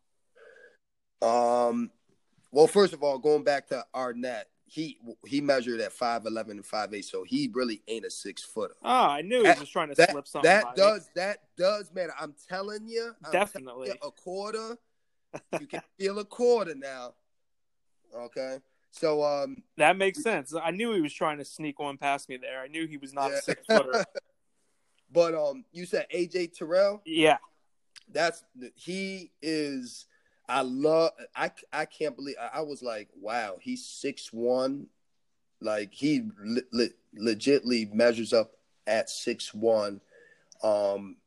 [1.25, 1.89] Um,
[2.51, 6.65] well, first of all, going back to Arnette, he he measured at five eleven and
[6.65, 8.75] five eight, so he really ain't a six footer.
[8.83, 10.49] Oh, I knew he was trying to That slip something.
[10.49, 10.71] that me.
[10.75, 12.13] does that does matter.
[12.19, 13.89] I'm telling you, I'm telling definitely.
[13.89, 14.77] you, a quarter.
[15.59, 17.13] You can feel a quarter now.
[18.15, 18.59] Okay,
[18.91, 20.53] so um, That makes sense.
[20.55, 22.61] I knew he was trying to sneak one past me there.
[22.61, 23.37] I knew he was not Yeah.
[23.37, 24.05] a six footer.
[25.11, 27.01] but um, you said AJ Terrell.
[27.05, 27.37] yeah,
[28.11, 28.43] That's
[28.75, 30.05] he is.
[30.47, 31.11] I love.
[31.35, 32.35] I I can't believe.
[32.39, 34.87] I, I was like, wow, he's six one.
[35.61, 38.53] Like he le- le- legitly measures up
[38.87, 40.01] at six one.
[40.63, 41.17] Um,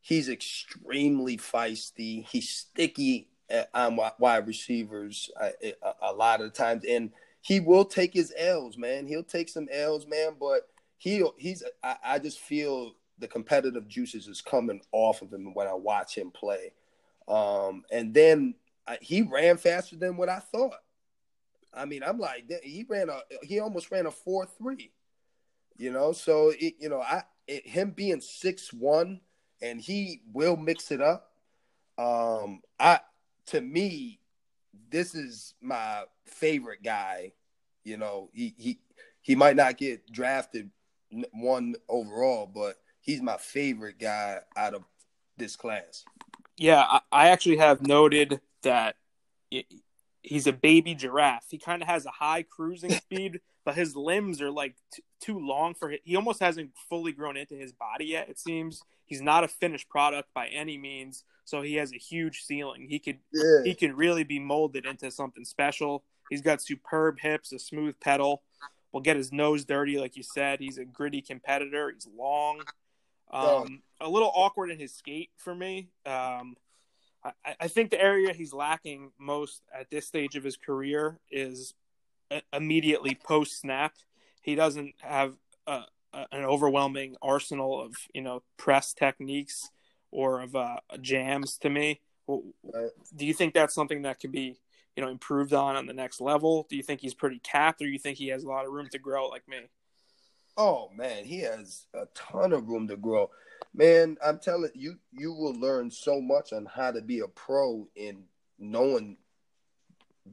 [0.00, 2.26] he's extremely feisty.
[2.26, 3.28] He's sticky
[3.74, 7.10] on wide receivers uh, a, a lot of times, and
[7.40, 9.06] he will take his L's, man.
[9.06, 10.32] He'll take some L's, man.
[10.38, 11.62] But he he's.
[11.82, 16.16] I, I just feel the competitive juices is coming off of him when I watch
[16.16, 16.72] him play.
[17.26, 18.54] Um, and then
[18.88, 20.80] I, he ran faster than what I thought.
[21.74, 24.92] I mean, I'm like he ran a he almost ran a four three.
[25.76, 29.20] You know, so it, you know, I it, him being six one
[29.62, 31.32] and he will mix it up.
[31.98, 33.00] Um, I
[33.46, 34.20] to me,
[34.90, 37.32] this is my favorite guy.
[37.84, 38.78] You know, he he
[39.20, 40.70] he might not get drafted
[41.32, 44.84] one overall, but he's my favorite guy out of
[45.36, 46.04] this class.
[46.56, 46.84] yeah.
[46.88, 48.96] I, I actually have noted that
[50.22, 51.46] he's a baby giraffe.
[51.48, 55.38] He kind of has a high cruising speed, but his limbs are like t- too
[55.38, 55.98] long for him.
[56.04, 58.28] He almost hasn't fully grown into his body yet.
[58.28, 61.24] It seems he's not a finished product by any means.
[61.44, 62.86] So he has a huge ceiling.
[62.88, 66.04] He could Yeah, he could really be molded into something special.
[66.28, 68.42] He's got superb hips, a smooth pedal.
[68.92, 70.60] Will get his nose dirty, like you said.
[70.60, 71.90] He's a gritty competitor.
[71.90, 72.62] He's long.
[73.30, 75.88] Um, a little awkward in his skate for me.
[76.06, 76.56] Um,
[77.24, 81.74] I, I, think the area he's lacking most at this stage of his career is
[82.52, 83.94] immediately post snap.
[84.42, 85.34] He doesn't have
[85.66, 89.70] a, a, an overwhelming arsenal of you know press techniques
[90.10, 92.00] or of uh, jams to me.
[92.26, 94.58] Do you think that's something that could be
[94.96, 96.66] you know improved on on the next level?
[96.68, 98.72] Do you think he's pretty capped, or do you think he has a lot of
[98.72, 99.58] room to grow like me?
[100.56, 103.30] Oh man, he has a ton of room to grow.
[103.74, 107.86] Man, I'm telling you, you will learn so much on how to be a pro
[107.94, 108.24] in
[108.58, 109.18] knowing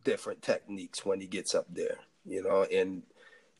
[0.03, 1.97] different techniques when he gets up there.
[2.25, 3.03] You know, and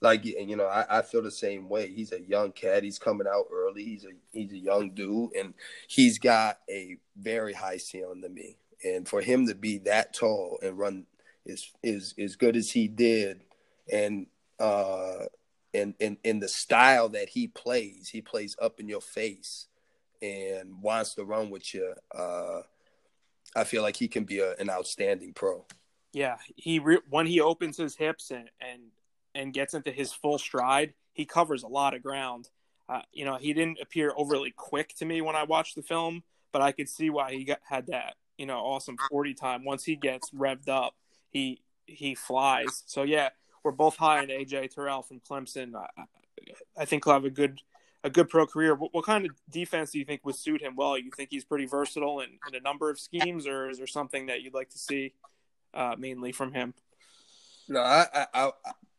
[0.02, 1.92] like you know, I, I feel the same way.
[1.92, 2.84] He's a young cat.
[2.84, 3.84] He's coming out early.
[3.84, 5.54] He's a he's a young dude, and
[5.88, 8.58] he's got a very high ceiling to me.
[8.84, 11.06] And for him to be that tall and run
[11.48, 13.42] as is as good as he did,
[13.92, 14.28] and
[14.60, 15.26] uh
[16.00, 18.10] in in the style that he plays.
[18.10, 19.68] He plays up in your face
[20.22, 21.94] and wants to run with you.
[22.14, 22.62] Uh,
[23.56, 25.66] I feel like he can be a, an outstanding pro.
[26.14, 28.82] Yeah, he re- when he opens his hips and and
[29.34, 32.50] and gets into his full stride, he covers a lot of ground.
[32.88, 36.24] Uh, you know, he didn't appear overly quick to me when I watched the film,
[36.52, 39.66] but I could see why he got, had that you know awesome forty time.
[39.66, 40.96] Once he gets revved up,
[41.30, 42.84] he he flies.
[42.86, 43.30] So yeah,
[43.66, 45.74] we're both high on AJ Terrell from Clemson.
[45.76, 46.04] I,
[46.78, 47.60] I think he'll have a good
[48.04, 48.76] a good pro career.
[48.76, 50.96] What, what, kind of defense do you think would suit him well?
[50.96, 54.28] You think he's pretty versatile in, in a number of schemes, or is there something
[54.28, 55.14] that you'd like to see
[55.74, 56.76] uh, mainly from him?
[57.68, 58.52] No, I, I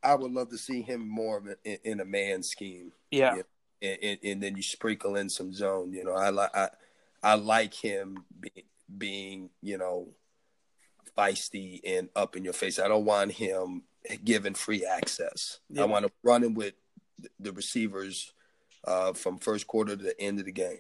[0.02, 2.90] I would love to see him more in, in, a man scheme.
[3.12, 3.36] Yeah,
[3.80, 5.92] and, and, and, then you sprinkle in some zone.
[5.92, 6.70] You know, I like I
[7.22, 8.50] I like him be,
[8.98, 10.08] being you know
[11.16, 12.80] feisty and up in your face.
[12.80, 13.82] I don't want him
[14.24, 15.60] given free access.
[15.70, 15.82] Yeah.
[15.82, 16.74] I want to run him with
[17.40, 18.32] the receivers
[18.86, 20.78] uh, from first quarter to the end of the game.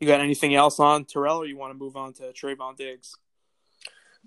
[0.00, 3.14] You got anything else on Terrell, or you want to move on to Trevon Diggs?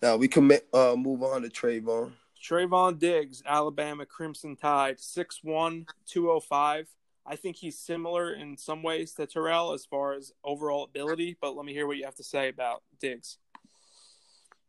[0.01, 2.13] Now we can uh, move on to Trevon.
[2.41, 6.87] Trevon Diggs, Alabama Crimson Tide, 6'1", 205.
[7.25, 11.55] I think he's similar in some ways to Terrell as far as overall ability, but
[11.55, 13.39] let me hear what you have to say about Diggs.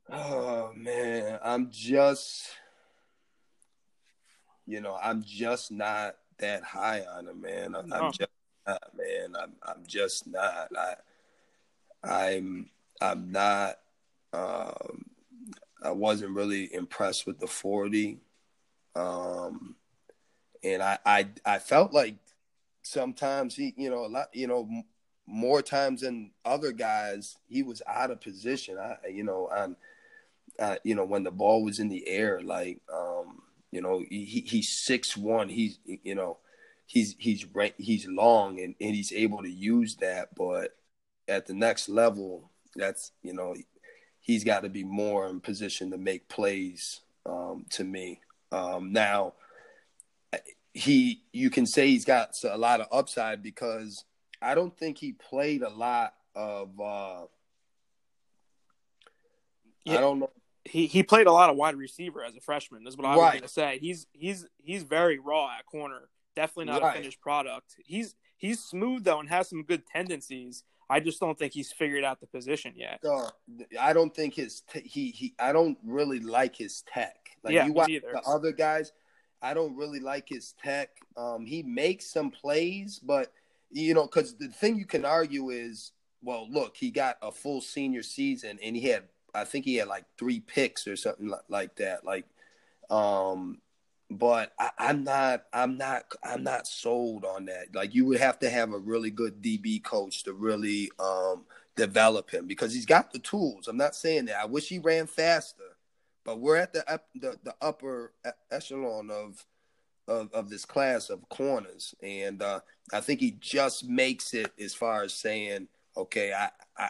[0.09, 2.49] Oh man, I'm just
[4.67, 7.75] you know, I'm just not that high on him, man.
[7.75, 7.97] I'm, no.
[7.97, 8.31] I'm just
[8.67, 9.37] not, man.
[9.41, 10.69] I'm I'm just not.
[10.77, 10.95] I
[12.03, 13.77] I'm I'm not.
[14.33, 15.07] Um,
[15.83, 18.19] I wasn't really impressed with the 40,
[18.95, 19.77] um,
[20.65, 22.17] and I I I felt like
[22.83, 24.69] sometimes he, you know, a lot, you know,
[25.27, 28.79] more times than other guys, he was out of position.
[28.79, 29.77] I, you know, on,
[30.59, 33.43] uh, you know, when the ball was in the air, like, um,
[33.77, 35.51] you know, he, he's six one.
[35.51, 36.39] He's you know,
[36.87, 37.45] he's he's
[37.77, 40.35] he's long and, and he's able to use that.
[40.35, 40.75] But
[41.29, 43.55] at the next level, that's you know,
[44.23, 47.03] he's got to be more in position to make plays.
[47.27, 49.35] Um, to me, um, now
[50.73, 54.05] he you can say he's got a lot of upside because
[54.41, 56.81] I don't think he played a lot of.
[56.81, 57.27] Uh,
[59.85, 59.99] yeah.
[59.99, 60.31] I don't know
[60.71, 62.85] he he played a lot of wide receiver as a freshman.
[62.85, 63.79] That's what I was going to say.
[63.81, 66.09] He's he's he's very raw at corner.
[66.35, 66.97] Definitely not right.
[66.97, 67.77] a finished product.
[67.85, 70.65] He's he's smooth though and has some good tendencies.
[70.89, 73.01] I just don't think he's figured out the position yet.
[73.05, 73.31] Uh,
[73.81, 75.35] I don't think his t- he he.
[75.39, 77.17] I don't really like his tech.
[77.43, 78.13] Like yeah, you watch either.
[78.13, 78.93] the other guys,
[79.43, 80.91] I don't really like his tech.
[81.17, 83.33] Um, he makes some plays, but
[83.71, 87.61] you know, because the thing you can argue is, well, look, he got a full
[87.61, 89.05] senior season and he had
[89.37, 92.05] I think he had like three picks or something like that.
[92.05, 92.27] Like,
[92.91, 93.59] um,
[94.11, 97.75] but I, I'm not, I'm not, I'm not sold on that.
[97.75, 101.45] Like, you would have to have a really good DB coach to really um,
[101.77, 103.69] develop him because he's got the tools.
[103.69, 104.41] I'm not saying that.
[104.41, 105.77] I wish he ran faster,
[106.25, 108.13] but we're at the the, the upper
[108.51, 109.45] echelon of,
[110.09, 112.61] of of this class of corners, and uh,
[112.93, 116.89] I think he just makes it as far as saying, okay, I, I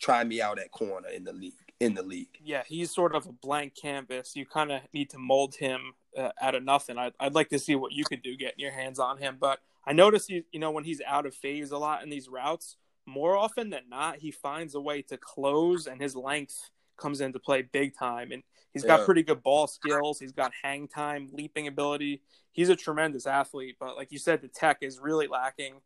[0.00, 1.54] try me out at corner in the league.
[1.78, 4.36] In the league, yeah, he's sort of a blank canvas.
[4.36, 6.98] You kind of need to mold him uh, out of nothing.
[6.98, 9.38] I'd, I'd like to see what you could do getting your hands on him.
[9.40, 12.28] But I notice you, you know, when he's out of phase a lot in these
[12.28, 12.76] routes,
[13.06, 17.38] more often than not, he finds a way to close, and his length comes into
[17.38, 18.30] play big time.
[18.30, 18.42] And
[18.74, 19.06] he's got yeah.
[19.06, 20.20] pretty good ball skills.
[20.20, 22.20] He's got hang time, leaping ability.
[22.52, 23.76] He's a tremendous athlete.
[23.80, 25.76] But like you said, the tech is really lacking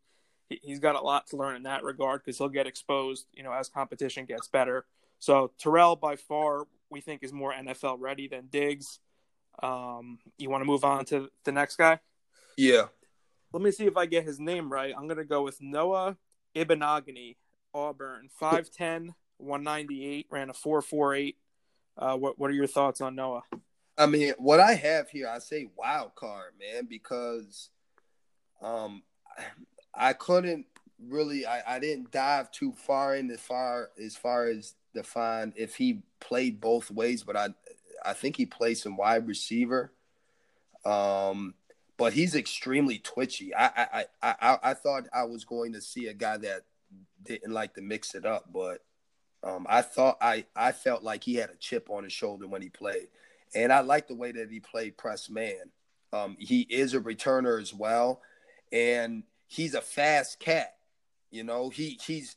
[0.49, 3.51] he's got a lot to learn in that regard because he'll get exposed, you know,
[3.51, 4.85] as competition gets better.
[5.19, 8.99] So Terrell, by far, we think is more NFL ready than Diggs.
[9.61, 11.99] Um, you want to move on to the next guy?
[12.57, 12.85] Yeah.
[13.53, 14.93] Let me see if I get his name right.
[14.95, 16.17] I'm going to go with Noah
[16.55, 17.35] Igbinoghene,
[17.73, 21.35] Auburn, 5'10, 198, ran a 4'48.
[21.97, 23.43] Uh, what, what are your thoughts on Noah?
[23.97, 27.69] I mean, what I have here, I say wild card, man, because
[28.61, 29.03] um,
[29.97, 30.65] I couldn't
[30.99, 35.75] really, I, I didn't dive too far in as far as far as define if
[35.75, 37.49] he played both ways, but I,
[38.03, 39.91] I think he plays some wide receiver.
[40.85, 41.55] Um,
[41.97, 43.55] but he's extremely twitchy.
[43.55, 46.63] I, I, I, I, I thought I was going to see a guy that
[47.23, 48.83] didn't like to mix it up, but
[49.43, 52.61] um, I thought I, I felt like he had a chip on his shoulder when
[52.61, 53.07] he played
[53.55, 55.71] and I like the way that he played press man.
[56.13, 58.21] Um, he is a returner as well,
[58.71, 60.75] and he's a fast cat.
[61.31, 62.35] You know, he he's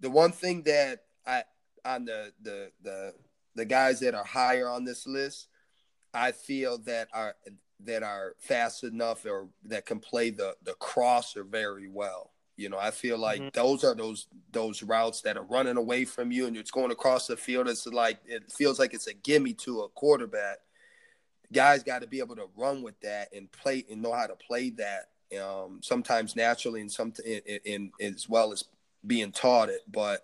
[0.00, 1.44] the one thing that I
[1.84, 3.14] on the the the
[3.54, 5.48] the guys that are higher on this list,
[6.14, 7.36] I feel that are
[7.84, 12.32] that are fast enough or that can play the the crosser very well.
[12.56, 13.48] You know, I feel like mm-hmm.
[13.54, 17.26] those are those those routes that are running away from you and it's going across
[17.26, 17.68] the field.
[17.68, 20.58] It's like it feels like it's a gimme to a quarterback.
[21.52, 24.36] Guys got to be able to run with that and play and know how to
[24.36, 25.09] play that.
[25.38, 28.64] Um, sometimes naturally and some in, in, in as well as
[29.06, 29.82] being taught it.
[29.90, 30.22] But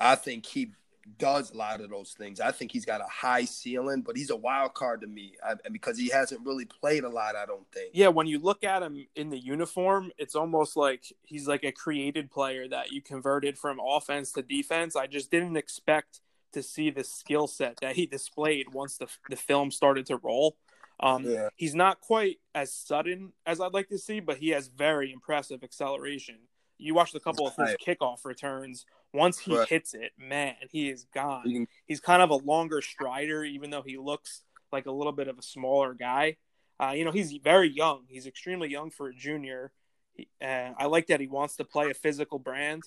[0.00, 0.72] I think he
[1.18, 2.40] does a lot of those things.
[2.40, 5.54] I think he's got a high ceiling, but he's a wild card to me I,
[5.70, 7.36] because he hasn't really played a lot.
[7.36, 7.90] I don't think.
[7.92, 11.72] Yeah, when you look at him in the uniform, it's almost like he's like a
[11.72, 14.96] created player that you converted from offense to defense.
[14.96, 16.20] I just didn't expect
[16.52, 20.56] to see the skill set that he displayed once the the film started to roll.
[21.00, 21.48] Um, yeah.
[21.56, 25.62] He's not quite as sudden as I'd like to see, but he has very impressive
[25.62, 26.36] acceleration.
[26.78, 29.68] You watched a couple of his kickoff returns once he right.
[29.68, 31.66] hits it, man, he is gone.
[31.86, 34.42] He's kind of a longer strider, even though he looks
[34.72, 36.36] like a little bit of a smaller guy.
[36.78, 38.02] Uh, you know, he's very young.
[38.08, 39.72] He's extremely young for a junior.
[40.12, 42.82] He, uh, I like that he wants to play a physical brand,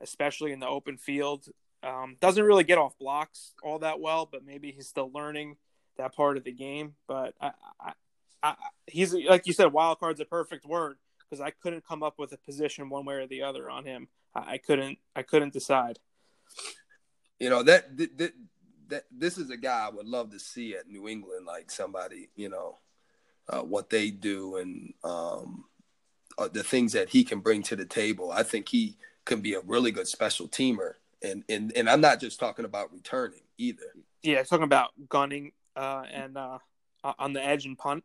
[0.00, 1.46] especially in the open field.
[1.82, 5.56] Um, doesn't really get off blocks all that well, but maybe he's still learning
[6.00, 6.94] that part of the game.
[7.06, 7.92] But I, I,
[8.42, 8.54] I,
[8.86, 12.32] he's like you said, wild card's a perfect word because I couldn't come up with
[12.32, 14.08] a position one way or the other on him.
[14.34, 15.98] I couldn't I couldn't decide.
[17.38, 18.32] You know that, that
[18.88, 22.28] that this is a guy I would love to see at New England, like somebody
[22.36, 22.78] you know
[23.48, 25.64] uh, what they do and um,
[26.38, 28.30] uh, the things that he can bring to the table.
[28.30, 32.20] I think he can be a really good special teamer, and and and I'm not
[32.20, 33.94] just talking about returning either.
[34.22, 36.58] Yeah, talking about gunning uh, and uh,
[37.18, 38.04] on the edge and punt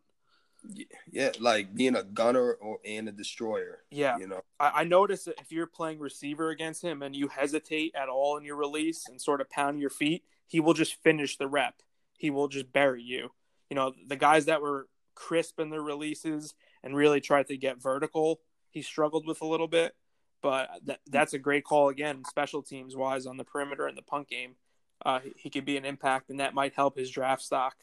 [1.12, 3.84] yeah, like being a gunner or and a destroyer.
[3.92, 4.42] Yeah, you know.
[4.60, 8.38] I, I noticed that if you're playing receiver against him and you hesitate at all
[8.38, 11.76] in your release and sort of pound your feet, he will just finish the rep.
[12.18, 13.30] He will just bury you.
[13.70, 16.54] You know, the guys that were crisp in their releases
[16.84, 19.96] and really tried to get vertical, he struggled with a little bit.
[20.42, 24.04] But that, that's a great call again, special teams wise on the perimeter and the
[24.04, 24.56] punt game.
[25.06, 27.76] Uh, he, could be an impact, and that might help his draft stock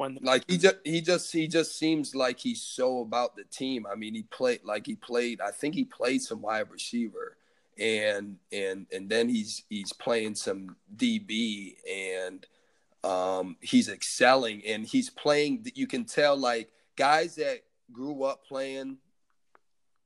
[0.00, 3.86] when like he just he just he just seems like he's so about the team.
[3.86, 5.42] I mean, he played like he played.
[5.42, 7.36] I think he played some wide receiver,
[7.78, 12.46] and and and then he's he's playing some DB, and
[13.04, 15.66] um, he's excelling, and he's playing.
[15.74, 17.60] You can tell like guys that
[17.92, 18.96] grew up playing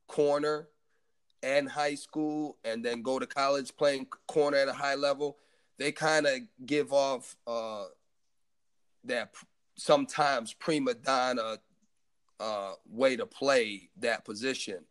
[0.09, 0.67] corner
[1.45, 5.37] and high school, and then go to college playing corner at a high level.
[5.79, 7.85] They kind of give off uh,
[9.05, 9.35] that
[9.77, 11.59] sometimes prima donna
[12.41, 14.85] uh, way to play that position.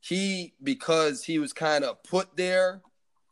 [0.00, 2.82] He because he was kind of put there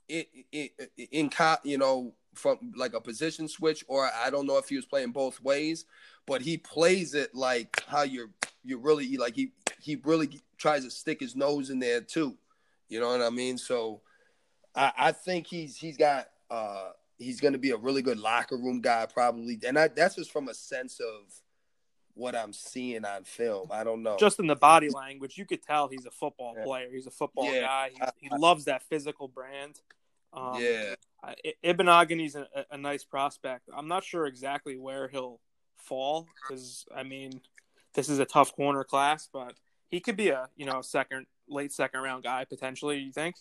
[0.08, 0.68] in, in,
[1.10, 1.30] in
[1.62, 5.12] you know from like a position switch, or I don't know if he was playing
[5.12, 5.84] both ways,
[6.26, 8.30] but he plays it like how you're
[8.64, 12.36] you really like he he really tries to stick his nose in there too.
[12.88, 13.58] You know what I mean?
[13.58, 14.00] So
[14.74, 18.56] I, I think he's he's got uh he's going to be a really good locker
[18.56, 19.58] room guy, probably.
[19.66, 21.40] And I, that's just from a sense of
[22.14, 23.68] what I'm seeing on film.
[23.70, 24.16] I don't know.
[24.18, 26.64] Just in the body language, you could tell he's a football yeah.
[26.64, 26.88] player.
[26.92, 27.62] He's a football yeah.
[27.62, 27.90] guy.
[28.20, 29.80] He, he, loves that physical brand.
[30.32, 30.94] Um, yeah.
[31.64, 33.68] Igbinoghene's a, a nice prospect.
[33.74, 35.40] I'm not sure exactly where he'll
[35.76, 37.40] fall because, I mean,
[37.94, 39.54] this is a tough corner class, but
[39.90, 43.36] he could be a, you know, second, late second round guy potentially, you think?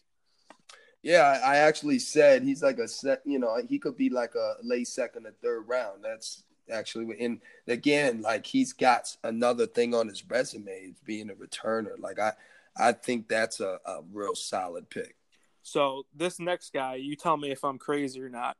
[1.03, 3.21] Yeah, I actually said he's like a set.
[3.25, 6.03] You know, he could be like a late second or third round.
[6.03, 11.99] That's actually and again, like he's got another thing on his resume, being a returner.
[11.99, 12.31] Like I,
[12.77, 15.17] I think that's a, a real solid pick.
[15.61, 18.55] So this next guy, you tell me if I'm crazy or not.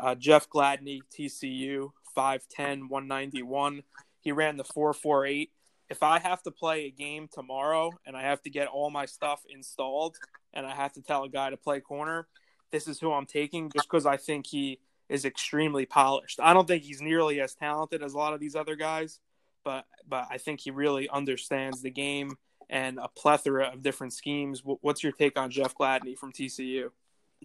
[0.00, 3.82] Uh, Jeff Gladney, TCU, 5'10", 191.
[4.20, 5.50] he ran the four four eight.
[5.88, 9.06] If I have to play a game tomorrow and I have to get all my
[9.06, 10.16] stuff installed
[10.54, 12.26] and I have to tell a guy to play corner,
[12.70, 16.40] this is who I'm taking just because I think he is extremely polished.
[16.42, 19.20] I don't think he's nearly as talented as a lot of these other guys,
[19.64, 22.36] but but I think he really understands the game
[22.68, 24.62] and a plethora of different schemes.
[24.64, 26.90] What's your take on Jeff Gladney from TCU?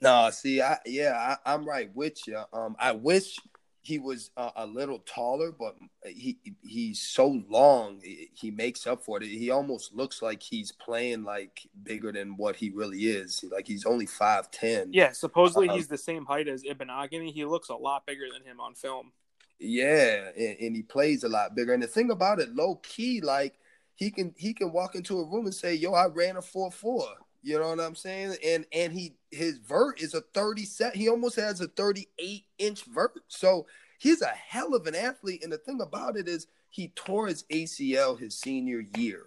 [0.02, 2.42] No, see, I yeah, I, am right with you.
[2.54, 3.38] Um, I wish
[3.84, 5.76] he was uh, a little taller, but
[6.06, 8.00] he he's so long.
[8.34, 9.28] He makes up for it.
[9.28, 13.44] He almost looks like he's playing like bigger than what he really is.
[13.52, 14.94] Like he's only five ten.
[14.94, 17.32] Yeah, supposedly uh, he's the same height as Igbinoghene.
[17.32, 19.14] He looks a lot bigger than him on film.
[19.60, 21.74] Yeah, and, and he plays a lot bigger.
[21.74, 23.56] And the thing about it, low key, like
[23.96, 26.72] he can he can walk into a room and say, "Yo, I ran a four
[26.72, 27.06] four.
[27.44, 28.36] You know what I'm saying?
[28.46, 30.96] And and he his vert is a 30 set.
[30.96, 33.14] He almost has a 38 inch vert.
[33.28, 33.66] So
[33.98, 35.44] he's a hell of an athlete.
[35.44, 39.26] And the thing about it is he tore his ACL his senior year.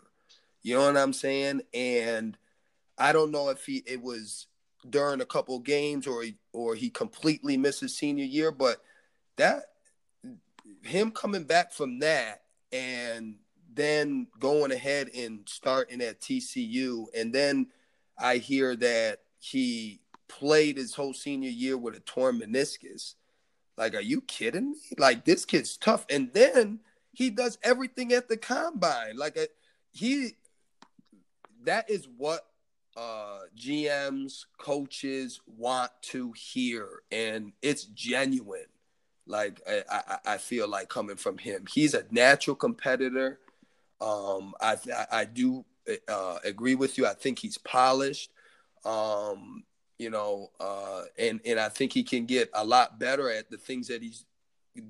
[0.62, 1.62] You know what I'm saying?
[1.74, 2.38] And
[2.96, 4.46] I don't know if he it was
[4.88, 8.82] during a couple games or he, or he completely missed his senior year, but
[9.36, 9.64] that
[10.82, 12.42] him coming back from that
[12.72, 13.36] and
[13.72, 17.66] then going ahead and starting at TCU and then
[18.18, 23.14] I hear that he played his whole senior year with a torn meniscus.
[23.76, 24.78] Like, are you kidding me?
[24.98, 26.06] Like, this kid's tough.
[26.08, 26.80] And then
[27.12, 29.16] he does everything at the combine.
[29.16, 29.48] Like, a,
[29.92, 30.36] he,
[31.64, 32.46] that is what
[32.96, 36.88] uh, GMs, coaches want to hear.
[37.10, 38.66] And it's genuine.
[39.26, 41.64] Like, I, I, I feel like coming from him.
[41.72, 43.40] He's a natural competitor.
[44.00, 44.76] Um, I,
[45.10, 45.64] I do
[46.08, 47.06] uh, agree with you.
[47.06, 48.30] I think he's polished.
[48.84, 49.64] Um,
[49.98, 53.56] you know, uh, and and I think he can get a lot better at the
[53.56, 54.24] things that he's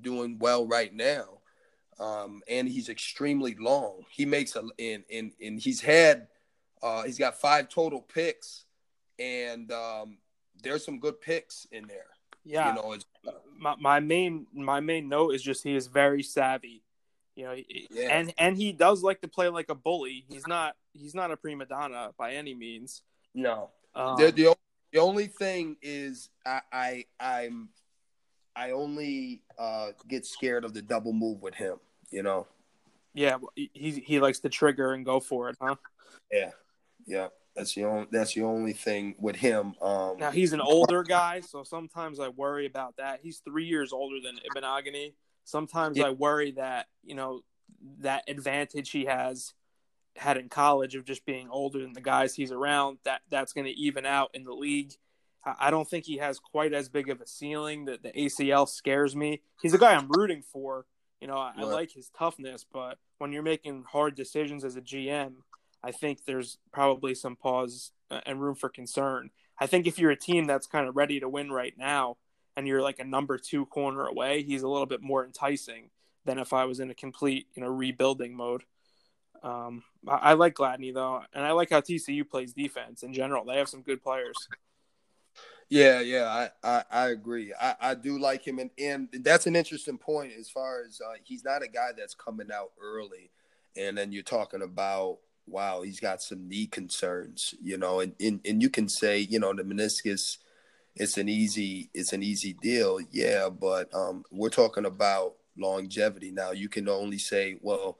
[0.01, 1.39] doing well right now.
[1.99, 4.03] Um, and he's extremely long.
[4.09, 6.27] He makes a and and and he's had
[6.81, 8.65] uh, he's got five total picks,
[9.17, 10.17] and um,
[10.61, 12.07] there's some good picks in there.
[12.43, 12.97] Yeah, you know,
[13.57, 16.83] my my main my main note is just he is very savvy.
[17.35, 17.55] You know,
[17.91, 18.17] yeah.
[18.17, 20.25] and and he does like to play like a bully.
[20.29, 23.01] He's not he's not a prima donna by any means.
[23.33, 23.71] No.
[23.93, 24.55] Um, the, the
[24.93, 27.69] the only thing is I, I I'm
[28.55, 31.77] I only uh, get scared of the double move with him.
[32.09, 32.47] You know.
[33.13, 35.75] Yeah, he he likes to trigger and go for it, huh?
[36.31, 36.51] Yeah,
[37.05, 37.27] yeah.
[37.55, 39.75] That's the only that's the only thing with him.
[39.81, 43.21] Um, now he's an older guy, so sometimes I worry about that.
[43.23, 45.13] He's three years older than Igbinoghene,
[45.45, 46.07] Sometimes yeah.
[46.07, 47.41] I worry that you know
[47.99, 49.53] that advantage he has
[50.17, 53.65] had in college of just being older than the guys he's around that that's going
[53.65, 54.93] to even out in the league.
[55.59, 57.85] I don't think he has quite as big of a ceiling.
[57.85, 59.41] That the ACL scares me.
[59.61, 60.87] He's a guy I'm rooting for.
[61.21, 64.81] You know, I, I like his toughness, but when you're making hard decisions as a
[64.81, 65.33] GM,
[65.83, 69.29] I think there's probably some pause uh, and room for concern.
[69.59, 72.17] I think if you're a team that's kind of ready to win right now,
[72.55, 75.89] and you're like a number two corner away, he's a little bit more enticing
[76.25, 78.63] than if I was in a complete, you know, rebuilding mode.
[79.43, 83.45] Um, I, I like Gladney though, and I like how TCU plays defense in general.
[83.45, 84.35] They have some good players.
[85.67, 87.51] Yeah, yeah, I, I, I agree.
[87.59, 91.15] I, I do like him, and, and that's an interesting point as far as uh,
[91.23, 93.31] he's not a guy that's coming out early,
[93.75, 98.39] and then you're talking about wow, he's got some knee concerns, you know, and, and,
[98.45, 100.37] and you can say, you know, the meniscus
[100.95, 103.49] it's an easy it's an easy deal, yeah.
[103.49, 106.51] But um, we're talking about longevity now.
[106.51, 107.97] You can only say, well,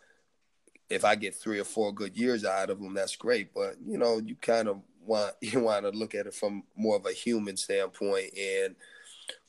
[0.89, 3.54] if I get three or four good years out of them, that's great.
[3.54, 6.96] But you know, you kind of want you want to look at it from more
[6.96, 8.76] of a human standpoint and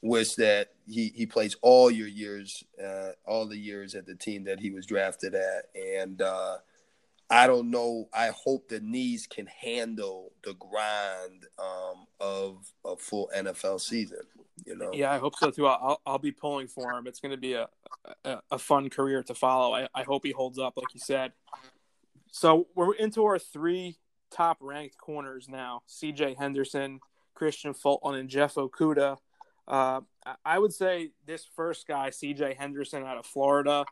[0.02, 4.44] wish that he, he plays all your years, uh, all the years at the team
[4.44, 6.56] that he was drafted at, and uh,
[7.28, 8.08] I don't know.
[8.12, 14.20] I hope the knees can handle the grind um, of a full NFL season.
[14.64, 14.90] You know.
[14.92, 15.66] Yeah, I hope so too.
[15.66, 17.06] I'll I'll be pulling for him.
[17.06, 17.68] It's going to be a,
[18.24, 19.74] a, a fun career to follow.
[19.74, 21.32] I, I hope he holds up, like you said.
[22.30, 23.96] So we're into our three
[24.30, 26.36] top ranked corners now: C.J.
[26.38, 27.00] Henderson,
[27.38, 29.16] Kristian Fulton, and Jeff Okudah.
[29.66, 30.00] Uh,
[30.44, 32.54] I would say this first guy, C.J.
[32.54, 33.84] Henderson, out of Florida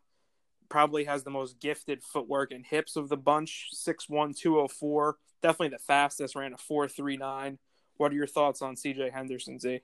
[0.68, 3.68] probably has the most gifted footwork and hips of the bunch.
[3.70, 6.36] Six one two oh four, Definitely the fastest.
[6.36, 7.58] Ran a four three nine.
[7.98, 9.10] What are your thoughts on C.J.
[9.10, 9.80] Henderson, Z?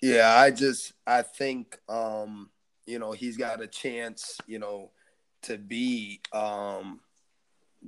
[0.00, 2.48] Yeah, I just I think um,
[2.86, 4.92] you know he's got a chance, you know,
[5.42, 7.00] to be um,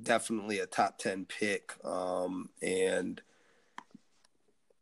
[0.03, 3.23] definitely a top ten pick, um, and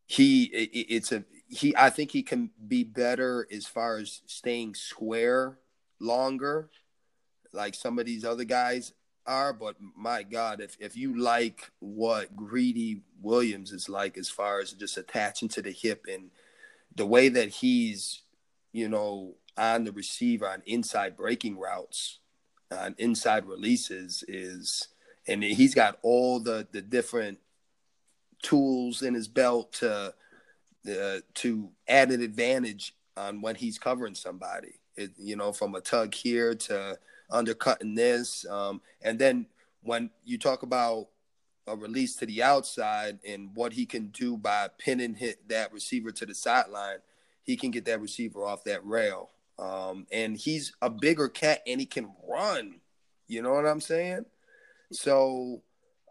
[0.06, 1.76] he it, it's a he.
[1.76, 5.58] I think he can be better as far as staying square
[6.00, 6.70] longer
[7.52, 8.92] like some of these other guys
[9.26, 14.60] are, but my God, if if you like what Greedy Williams is like as far
[14.60, 16.30] as just attaching to the hip and
[16.94, 18.22] the way that he's,
[18.72, 22.18] you know, on the receiver on inside breaking routes,
[22.70, 24.88] on inside releases is,
[25.26, 27.38] and he's got all the the different
[28.42, 30.14] tools in his belt to
[30.88, 34.74] uh, to add an advantage on when he's covering somebody.
[34.98, 36.98] It, you know, from a tug here to
[37.30, 39.46] undercutting this, um, and then
[39.82, 41.08] when you talk about
[41.66, 46.10] a release to the outside and what he can do by pinning hit that receiver
[46.10, 46.98] to the sideline,
[47.44, 49.30] he can get that receiver off that rail.
[49.58, 52.80] Um, and he's a bigger cat and he can run.
[53.26, 54.24] You know what I'm saying?
[54.92, 55.62] So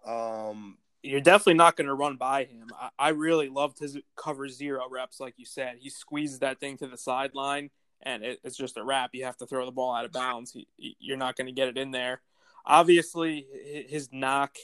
[0.06, 2.68] um, you're definitely not going to run by him.
[2.80, 5.78] I, I, really loved his cover zero reps, like you said.
[5.80, 7.70] He squeezes that thing to the sideline,
[8.04, 9.12] and it, it's just a wrap.
[9.14, 10.52] You have to throw the ball out of bounds.
[10.52, 10.68] He,
[11.00, 12.22] you're not going to get it in there.
[12.66, 13.46] Obviously,
[13.88, 14.58] his knock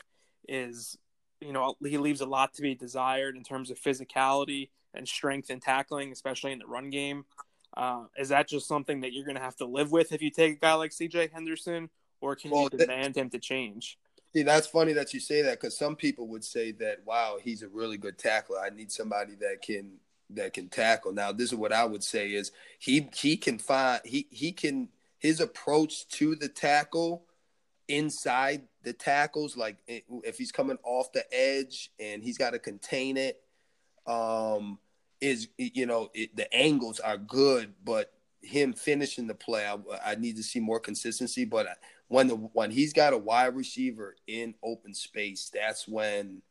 [0.47, 0.97] is,
[1.39, 5.49] you know, he leaves a lot to be desired in terms of physicality and strength
[5.49, 7.25] and tackling, especially in the run game.
[7.75, 10.29] Uh, is that just something that you're going to have to live with if you
[10.29, 11.29] take a guy like C.J.
[11.33, 11.89] Henderson,
[12.21, 13.97] or can well, you demand that, him to change?
[14.33, 17.63] See, that's funny that you say that because some people would say that, wow, he's
[17.63, 18.59] a really good tackler.
[18.59, 19.93] I need somebody that can
[20.35, 21.13] that can tackle.
[21.13, 24.89] Now, this is what I would say is he he can find he he can
[25.19, 27.23] his approach to the tackle
[27.87, 33.17] inside the tackles, like if he's coming off the edge and he's got to contain
[33.17, 33.41] it,
[34.05, 34.79] um,
[35.21, 39.77] is you know it, the angles are good, but him finishing the play, I,
[40.11, 41.45] I need to see more consistency.
[41.45, 41.67] But
[42.07, 46.41] when the when he's got a wide receiver in open space, that's when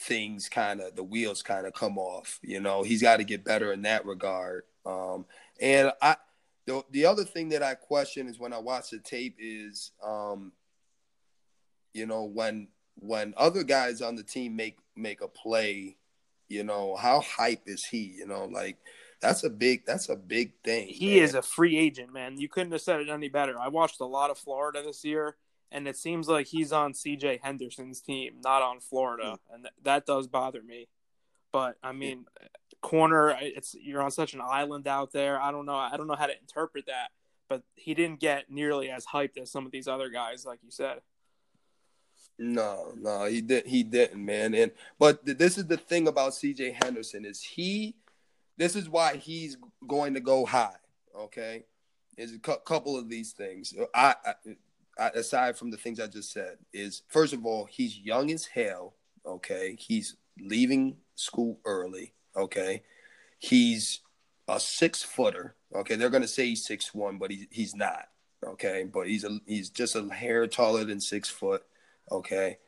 [0.00, 2.38] things kind of the wheels kind of come off.
[2.42, 4.64] You know, he's got to get better in that regard.
[4.86, 5.26] Um,
[5.60, 6.16] and I
[6.66, 10.52] the the other thing that I question is when I watch the tape is um,
[11.92, 15.96] you know, when when other guys on the team make make a play,
[16.48, 18.14] you know, how hype is he?
[18.18, 18.78] You know, like
[19.20, 20.88] that's a big that's a big thing.
[20.88, 21.24] He man.
[21.24, 22.38] is a free agent, man.
[22.38, 23.58] You couldn't have said it any better.
[23.58, 25.36] I watched a lot of Florida this year,
[25.72, 27.40] and it seems like he's on C.J.
[27.42, 29.54] Henderson's team, not on Florida, hmm.
[29.54, 30.88] and th- that does bother me.
[31.52, 32.48] But I mean, yeah.
[32.80, 35.40] corner, it's you're on such an island out there.
[35.40, 35.74] I don't know.
[35.74, 37.08] I don't know how to interpret that.
[37.48, 40.70] But he didn't get nearly as hyped as some of these other guys, like you
[40.70, 41.00] said.
[42.38, 43.66] No, no, he did.
[43.66, 44.54] He didn't, man.
[44.54, 46.76] And but th- this is the thing about C.J.
[46.80, 47.96] Henderson is he
[48.56, 49.56] this is why he's
[49.86, 50.76] going to go high.
[51.16, 51.64] Okay,
[52.16, 53.74] is a cu- couple of these things.
[53.94, 54.34] I, I, I,
[54.98, 58.94] aside from the things I just said, is first of all he's young as hell.
[59.26, 62.12] Okay, he's leaving school early.
[62.36, 62.82] Okay,
[63.38, 64.00] he's
[64.48, 65.54] a six footer.
[65.74, 68.08] Okay, they're gonna say he's six one, but he, he's not.
[68.44, 71.62] Okay, but he's a he's just a hair taller than six foot.
[72.10, 72.58] Okay,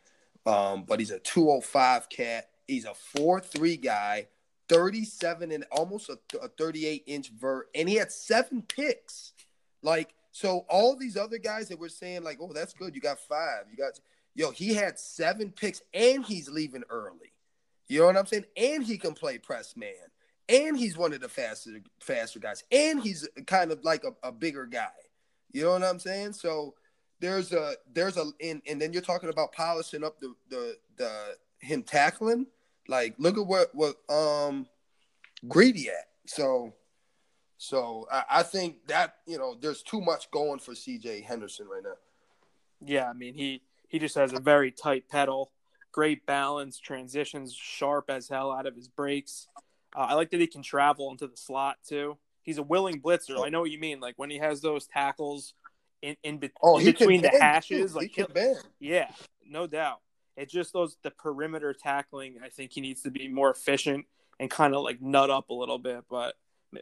[0.46, 2.48] um, but he's a 205 cat.
[2.66, 4.28] He's a four three guy
[4.68, 9.32] 37 and almost a, a 38 inch vert, and he had seven picks.
[9.82, 13.20] Like, so all these other guys that were saying, like, oh, that's good, you got
[13.20, 14.00] five, you got,
[14.34, 17.32] yo, he had seven picks, and he's leaving early.
[17.88, 18.46] You know what I'm saying?
[18.56, 19.92] And he can play press man,
[20.48, 24.32] and he's one of the faster, faster guys, and he's kind of like a, a
[24.32, 24.88] bigger guy.
[25.52, 26.32] You know what I'm saying?
[26.32, 26.74] So
[27.20, 31.36] there's a there's a and, and then you're talking about polishing up the the the
[31.60, 32.46] him tackling.
[32.88, 34.66] Like, look at what what um
[35.48, 36.08] greedy at.
[36.26, 36.72] So,
[37.62, 41.20] so I, I think that you know there's too much going for C.J.
[41.20, 41.94] Henderson right now.
[42.84, 45.52] Yeah, I mean he he just has a very tight pedal,
[45.92, 49.46] great balance, transitions sharp as hell out of his breaks.
[49.96, 52.18] Uh, I like that he can travel into the slot too.
[52.42, 53.46] He's a willing blitzer.
[53.46, 54.00] I know what you mean.
[54.00, 55.54] Like when he has those tackles
[56.02, 59.08] in in, be- oh, in between the hashes, like he can yeah,
[59.48, 60.00] no doubt.
[60.36, 62.38] It's just those the perimeter tackling.
[62.44, 64.06] I think he needs to be more efficient
[64.40, 66.02] and kind of like nut up a little bit.
[66.10, 66.34] But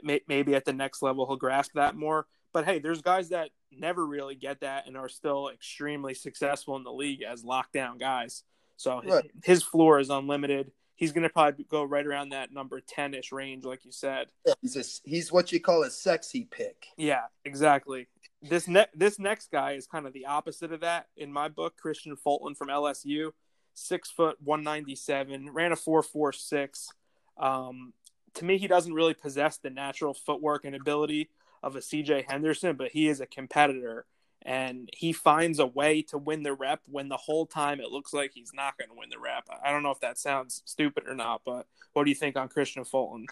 [0.02, 2.26] maybe at the next level he'll grasp that more.
[2.52, 6.82] But hey, there's guys that never really get that and are still extremely successful in
[6.82, 8.42] the league as lockdown guys.
[8.76, 9.30] So right.
[9.44, 10.72] his floor is unlimited.
[10.96, 14.28] He's going to probably go right around that number 10 ish range, like you said.
[14.46, 16.86] Yeah, he's, a, he's what you call a sexy pick.
[16.96, 18.08] Yeah, exactly.
[18.42, 21.74] This, ne- this next guy is kind of the opposite of that in my book.
[21.82, 23.30] Kristian Fulton from LSU,
[23.74, 26.88] six foot, 197, ran a 4.46.
[27.38, 27.94] Um,
[28.34, 31.30] to me, he doesn't really possess the natural footwork and ability
[31.62, 34.06] of a CJ Henderson, but he is a competitor
[34.42, 38.14] and he finds a way to win the rep when the whole time it looks
[38.14, 39.46] like he's not going to win the rep.
[39.62, 42.48] I don't know if that sounds stupid or not, but what do you think on
[42.48, 43.26] Kristian Fulton?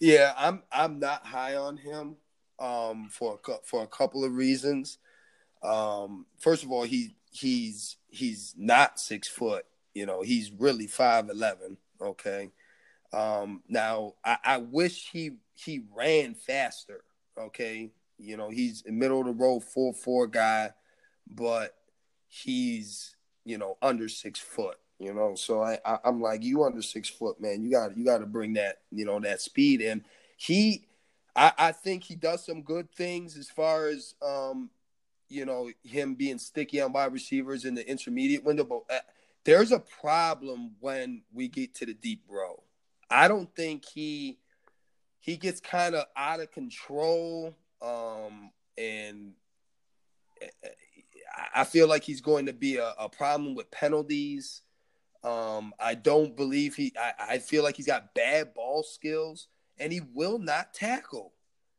[0.00, 2.16] Yeah, I'm I'm not high on him
[2.58, 4.98] um, for a, for a couple of reasons.
[5.62, 9.64] Um, first of all, he he's he's not six foot.
[9.94, 11.78] You know, he's really five eleven.
[12.00, 12.50] Okay.
[13.12, 17.04] Um, now I, I wish he he ran faster.
[17.38, 20.72] Okay, you know he's middle of the road four four guy,
[21.30, 21.74] but
[22.28, 24.76] he's you know under six foot.
[24.98, 27.62] You know, so I, I I'm like you under six foot, man.
[27.62, 30.04] You got you got to bring that you know that speed and
[30.36, 30.84] he.
[31.36, 34.70] I, I think he does some good things as far as um,
[35.28, 38.98] you know him being sticky on wide receivers in the intermediate window, but uh,
[39.44, 42.62] there's a problem when we get to the deep row.
[43.10, 44.38] I don't think he
[45.20, 49.32] he gets kind of out of control um, and
[51.54, 54.62] I feel like he's going to be a, a problem with penalties.
[55.24, 56.92] Um, I don't believe he.
[56.98, 59.48] I, I, feel like he's got bad ball skills,
[59.78, 61.32] and he will not tackle.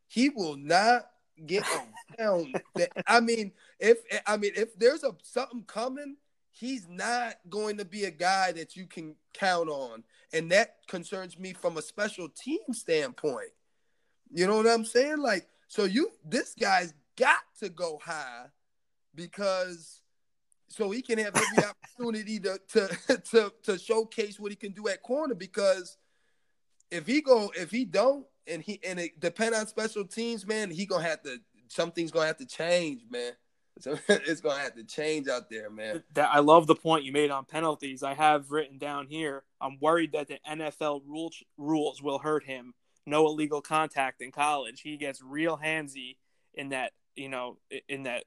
[0.08, 1.10] He will not
[1.46, 1.64] get
[2.20, 2.62] around.
[3.08, 6.18] I mean, if I mean if there's a something coming,
[6.60, 10.04] he's not going to be a guy that you can count on,
[10.34, 13.52] and that concerns me from a special team standpoint.
[14.32, 15.20] You know what I'm saying?
[15.20, 18.48] Like so you this guy's got to go high
[19.16, 20.02] because
[20.68, 21.64] so he can have every
[22.00, 25.98] opportunity to, to to to showcase what he can do at corner because
[26.92, 30.72] if he go if he don't and he and it depend on special teams, man,
[30.72, 33.34] he gonna have to something's gonna have to change, man.
[33.80, 36.04] So it's gonna have to change out there, man.
[36.14, 38.04] That I love the point you made on penalties.
[38.04, 39.44] I have written down here.
[39.62, 42.74] I'm worried that the NFL rules rules will hurt him
[43.10, 44.82] no illegal contact in college.
[44.82, 46.18] He gets real handsy
[46.54, 47.58] in that, you know,
[47.88, 48.24] in that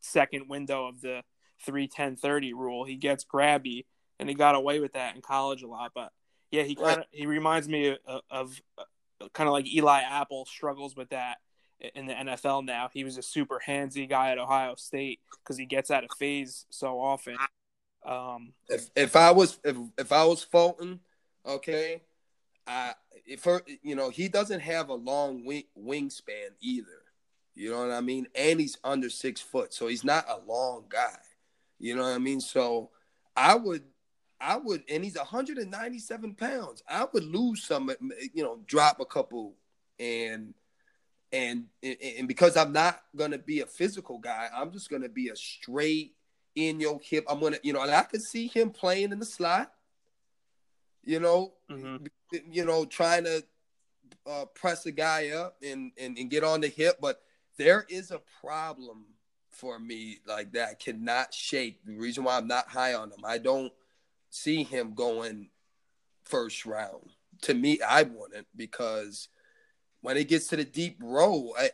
[0.00, 1.22] second window of the
[1.64, 2.84] 31030 rule.
[2.84, 3.84] He gets grabby
[4.18, 6.10] and he got away with that in college a lot, but
[6.50, 8.86] yeah, he kind of he reminds me uh, of, uh, of,
[9.20, 11.38] of kind of like Eli Apple struggles with that
[11.94, 12.90] in the NFL now.
[12.92, 16.66] He was a super handsy guy at Ohio State because he gets out of phase
[16.70, 17.36] so often.
[18.04, 21.00] Um, if if I was if if I was Fulton,
[21.46, 22.02] okay,
[22.66, 22.94] I
[23.38, 27.02] for you know he doesn't have a long wing, wingspan either.
[27.54, 28.26] You know what I mean?
[28.34, 31.18] And he's under six foot, so he's not a long guy.
[31.78, 32.40] You know what I mean?
[32.40, 32.90] So
[33.36, 33.82] I would,
[34.40, 36.82] I would, and he's 197 pounds.
[36.88, 37.92] I would lose some,
[38.32, 39.54] you know, drop a couple,
[40.00, 40.54] and
[41.34, 45.36] and and because I'm not gonna be a physical guy, I'm just gonna be a
[45.36, 46.14] straight
[46.54, 47.24] in your hip.
[47.28, 49.72] I'm gonna, you know, and I could see him playing in the slot
[51.06, 52.06] you know, mm-hmm.
[52.50, 53.44] you know, trying to
[54.26, 57.22] uh, press a guy up and, and and get on the hip, but
[57.58, 59.04] there is a problem
[59.50, 61.84] for me like that cannot shake.
[61.84, 63.72] The reason why I'm not high on him, I don't
[64.30, 65.50] see him going
[66.24, 67.10] first round.
[67.42, 69.28] To me, I wouldn't because
[70.04, 71.70] when it gets to the deep row, I,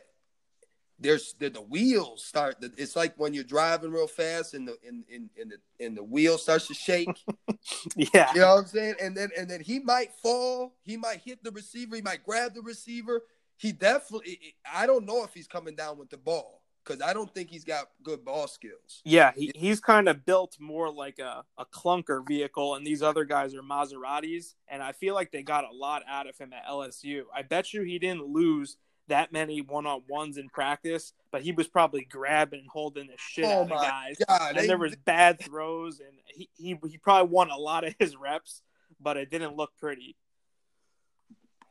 [0.97, 2.63] there's the, the wheels start.
[2.77, 6.03] It's like when you're driving real fast and the in in, in the and the
[6.03, 7.09] wheel starts to shake.
[7.97, 8.95] yeah, you know what I'm saying.
[9.01, 10.75] And then and then he might fall.
[10.81, 11.97] He might hit the receiver.
[11.97, 13.21] He might grab the receiver.
[13.57, 14.39] He definitely.
[14.73, 17.63] I don't know if he's coming down with the ball because I don't think he's
[17.63, 19.01] got good ball skills.
[19.03, 23.25] Yeah, he, he's kind of built more like a, a clunker vehicle, and these other
[23.25, 26.65] guys are Maseratis, and I feel like they got a lot out of him at
[26.65, 27.23] LSU.
[27.35, 28.77] I bet you he didn't lose
[29.07, 33.17] that many one on ones in practice, but he was probably grabbing and holding the
[33.17, 34.17] shit oh out of guys.
[34.27, 37.93] God, and there was bad throws, and he, he he probably won a lot of
[37.99, 38.61] his reps,
[38.99, 40.15] but it didn't look pretty.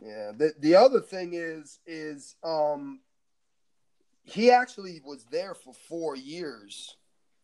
[0.02, 0.32] Yeah.
[0.36, 3.00] The the other thing is is um
[4.22, 6.96] he actually was there for four years,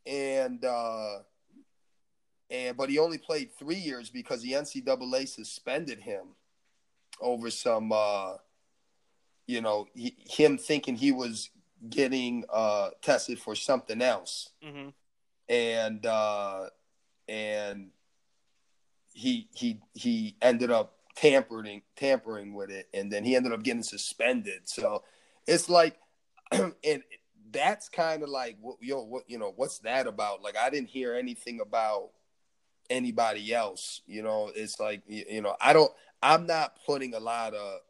[0.07, 1.19] and uh
[2.51, 6.29] and but he only played three years because the NCAA suspended him
[7.21, 8.35] over some uh
[9.47, 11.51] you know, he, him thinking he was
[11.89, 14.89] getting uh, tested for something else, mm-hmm.
[15.49, 16.67] and uh,
[17.29, 17.91] and
[19.13, 23.83] he he he ended up tampering tampering with it, and then he ended up getting
[23.83, 24.63] suspended.
[24.65, 25.05] So
[25.47, 25.97] it's like,
[26.53, 27.03] and
[27.53, 30.43] that's kind of like, yo, what you know, what's that about?
[30.43, 32.11] Like, I didn't hear anything about
[32.91, 34.03] anybody else.
[34.07, 35.93] You know, it's like, you know, I don't.
[36.23, 37.81] I'm not putting a lot of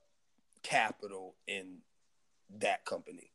[0.62, 1.78] capital in
[2.58, 3.30] that company.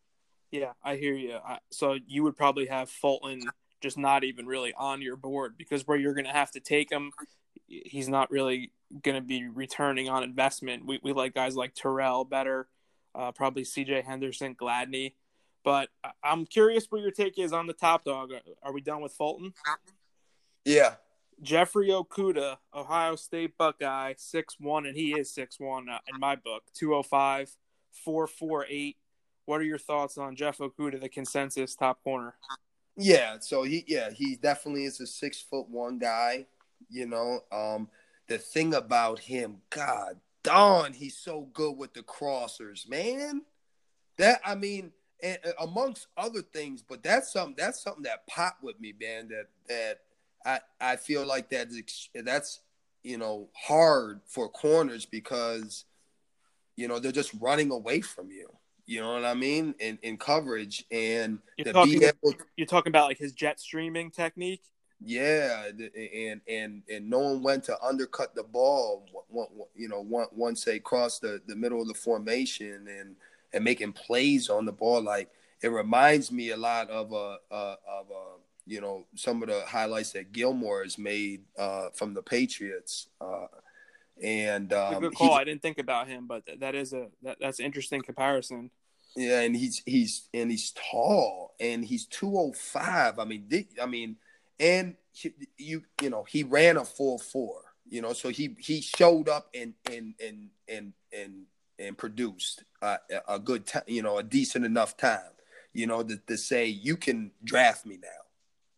[0.52, 1.38] Yeah, I hear you.
[1.72, 3.44] so you would probably have Fulton
[3.82, 6.92] just not even really on your board because where you're going to have to take
[6.92, 7.12] him,
[7.68, 10.86] he's not really going to be returning on investment.
[10.86, 12.68] We, we like guys like Terrell better,
[13.16, 15.14] uh, probably CJ Henderson, Gladney.
[15.64, 15.90] But
[16.24, 18.32] I'm curious what your take is on the top dog.
[18.64, 19.54] Are we done with Fulton?
[20.66, 20.96] Yeah,
[21.42, 26.36] Jeffrey Okudah, Ohio State Buckeye, six one, and he is six one uh, in my
[26.36, 26.64] book.
[26.74, 27.56] 205,
[27.92, 28.98] 448.
[29.46, 32.36] What are your thoughts on Jeff Okudah, the consensus top corner?
[32.96, 36.46] Yeah, so he yeah, he definitely is a six foot one guy,
[36.90, 37.42] you know.
[37.52, 37.90] Um
[38.28, 43.42] the thing about him, God darn, he's so good with the crossers, man.
[44.18, 44.92] That I mean,
[45.24, 49.30] and, uh, amongst other things, but that's something that's something that popped with me, man.
[49.30, 50.00] That that
[50.46, 52.62] I I feel like that's that's
[53.04, 55.86] you know hard for corners because
[56.76, 58.50] you know they're just running away from you.
[58.86, 59.76] You know what I mean?
[59.80, 64.64] In in coverage and you're talking, able, you're talking about like his jet streaming technique.
[65.04, 69.06] Yeah, and and and knowing when to undercut the ball,
[69.76, 73.16] you know, once they cross the the middle of the formation and
[73.52, 75.30] and making plays on the ball, like
[75.62, 78.38] it reminds me a lot of a uh, uh, of a uh,
[78.68, 83.08] you know some of the highlights that Gilmore has made uh, from the Patriots.
[83.20, 83.48] Uh,
[84.22, 85.34] and um, good call.
[85.34, 88.70] I didn't think about him, but that is a that, that's an interesting comparison.
[89.16, 93.18] Yeah, and he's he's and he's tall and he's two oh five.
[93.18, 93.48] I mean,
[93.82, 94.18] I mean
[94.62, 98.80] and he, you you know he ran a full four you know so he he
[98.80, 101.44] showed up and and and and and
[101.80, 102.98] and produced uh,
[103.28, 105.32] a good time you know a decent enough time
[105.74, 108.08] you know to, to say you can draft me now.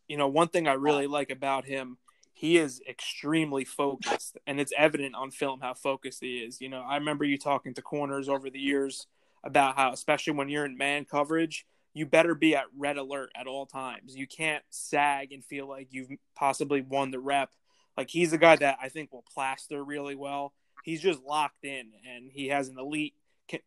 [0.07, 1.97] You know one thing i really like about him
[2.35, 6.61] he is extremely focused and it's evident on film how focused he is.
[6.61, 9.07] You know i remember you talking to corners over the years
[9.43, 13.47] about how especially when you're in man coverage you better be at red alert at
[13.47, 14.15] all times.
[14.15, 17.51] You can't sag and feel like you've possibly won the rep.
[17.95, 20.53] Like he's a guy that I think will plaster really well.
[20.83, 23.13] He's just locked in and he has an elite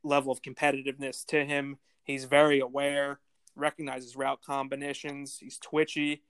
[0.03, 1.79] level of competitiveness to him.
[2.03, 3.21] He's very aware,
[3.55, 5.39] recognizes route combinations.
[5.41, 6.23] He's twitchy.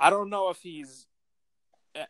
[0.00, 1.06] I don't know if he's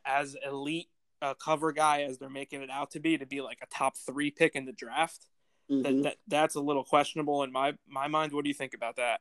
[0.05, 0.89] as elite
[1.21, 3.97] a cover guy as they're making it out to be to be like a top
[3.97, 5.27] three pick in the draft.
[5.71, 5.83] Mm-hmm.
[5.83, 8.33] That, that that's a little questionable in my my mind.
[8.33, 9.21] What do you think about that?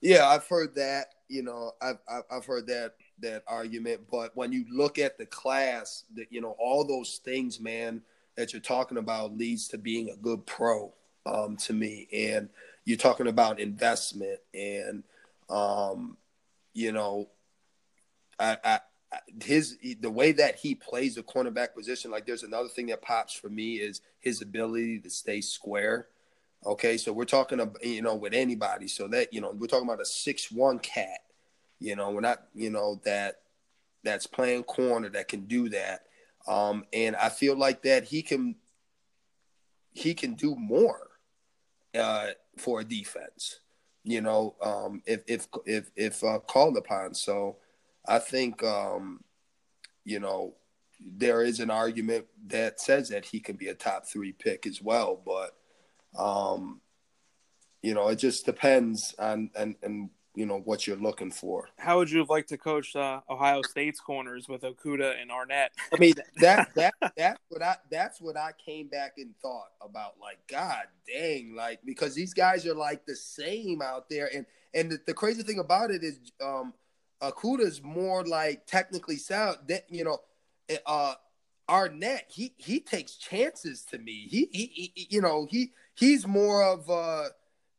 [0.00, 1.14] Yeah, I've heard that.
[1.28, 1.98] You know, I've
[2.30, 4.02] I've heard that that argument.
[4.10, 8.02] But when you look at the class, that you know, all those things, man,
[8.36, 10.92] that you're talking about leads to being a good pro.
[11.26, 12.48] Um, to me, and
[12.86, 15.02] you're talking about investment, and
[15.50, 16.16] um,
[16.72, 17.28] you know,
[18.38, 18.80] I, I
[19.42, 23.32] his the way that he plays the cornerback position like there's another thing that pops
[23.32, 26.06] for me is his ability to stay square
[26.66, 26.96] okay?
[26.96, 28.88] So we're talking about you know with anybody.
[28.88, 31.20] So that you know we're talking about a six one cat
[31.78, 33.40] you know we're not you know that
[34.04, 36.00] that's playing corner that can do that.
[36.46, 38.56] Um and i feel like that he can
[39.92, 41.08] he can do more
[41.98, 43.60] uh for a defense
[44.04, 47.14] you know um if if if if uh, called upon.
[47.14, 47.56] So
[48.08, 49.22] I think, um,
[50.04, 50.54] you know,
[51.00, 54.82] there is an argument that says that he can be a top three pick as
[54.82, 55.56] well, but,
[56.20, 56.80] um,
[57.82, 61.68] you know, it just depends on and and you know what you're looking for.
[61.78, 65.70] How would you have liked to coach uh, Ohio State's corners with Okudah and Arnette?
[65.92, 70.14] I mean, that that that's what I that's what I came back and thought about.
[70.20, 74.92] Like, God dang, like because these guys are like the same out there, and and
[74.92, 76.72] the, the crazy thing about it is, um,
[77.20, 79.56] Okudah's more like technically sound.
[79.66, 80.18] That you know,
[80.86, 81.14] uh,
[81.68, 84.26] Arnette, he he takes chances to me.
[84.28, 87.24] He, he, he you know he he's more of uh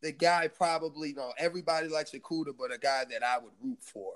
[0.01, 3.79] the guy probably you know everybody likes Okudah, but a guy that I would root
[3.81, 4.13] for.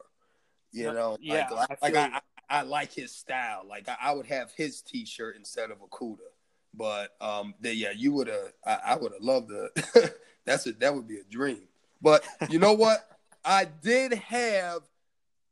[0.71, 3.61] You know, yeah, like, I like I, I, I, like his style.
[3.67, 6.17] Like I, would have his T-shirt instead of Okudah.
[6.73, 8.53] But um, the, yeah, you would have.
[8.65, 10.13] I, I would have loved the.
[10.45, 11.61] that's a that would be a dream.
[12.01, 13.07] But you know what?
[13.45, 14.81] I did have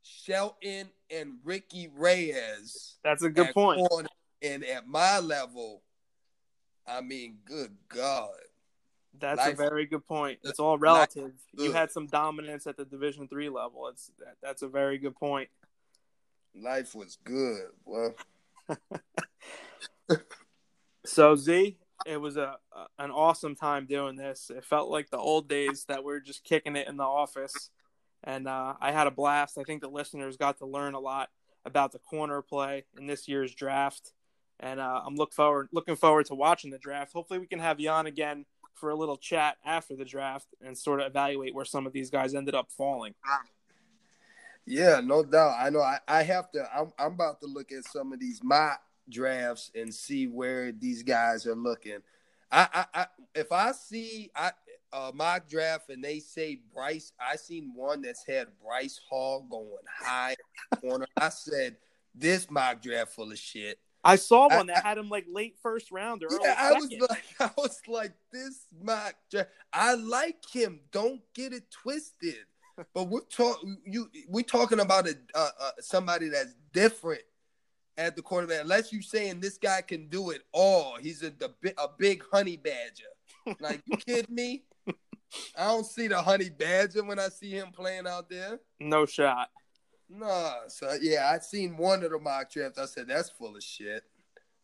[0.02, 2.96] Shelton and Ricky Reyes.
[3.04, 3.86] That's a good point.
[3.88, 4.08] Corner,
[4.42, 5.82] and at my level,
[6.86, 8.30] I mean, good God.
[9.18, 10.38] That's life, a very good point.
[10.42, 11.32] It's all relative.
[11.52, 13.88] You had some dominance at the Division three level.
[13.88, 15.48] It's that, that's a very good point.
[16.54, 17.68] Life was good.
[17.84, 18.14] Well,
[21.04, 24.50] so Z, it was a, a, an awesome time doing this.
[24.54, 27.70] It felt like the old days that we are just kicking it in the office
[28.24, 29.58] and uh, I had a blast.
[29.58, 31.30] I think the listeners got to learn a lot
[31.64, 34.12] about the corner play in this year's draft,
[34.60, 37.12] and uh, I'm look forward looking forward to watching the draft.
[37.12, 38.44] Hopefully, we can have on again
[38.74, 42.10] for a little chat after the draft and sort of evaluate where some of these
[42.10, 43.14] guys ended up falling.
[44.66, 45.56] Yeah, no doubt.
[45.58, 45.80] I know.
[45.80, 46.68] I, I have to.
[46.74, 51.02] I'm, I'm about to look at some of these mock drafts and see where these
[51.02, 51.98] guys are looking.
[52.50, 54.52] I, I, I if I see, I
[54.92, 59.70] uh, mock draft and they say Bryce, I seen one that's had Bryce Hall going
[59.88, 60.36] high
[60.80, 61.06] corner.
[61.16, 61.76] I said,
[62.14, 63.78] this mock draft full of shit.
[64.04, 66.56] I saw one I, that I, had him like late first round or yeah.
[66.58, 69.50] I was like, I was like, this mock draft.
[69.72, 70.80] I like him.
[70.90, 72.44] Don't get it twisted.
[72.94, 77.22] but we're talk you We're talking about a uh, uh, somebody that's different
[77.96, 78.62] at the quarterback.
[78.62, 82.56] Unless you're saying this guy can do it all, he's a the, a big honey
[82.56, 83.56] badger.
[83.60, 84.64] Like you kidding me?
[85.56, 88.60] I don't see the honey badger when I see him playing out there.
[88.80, 89.48] No shot.
[90.08, 92.78] Nah, so yeah, I seen one of the mock drafts.
[92.78, 94.02] I said that's full of shit.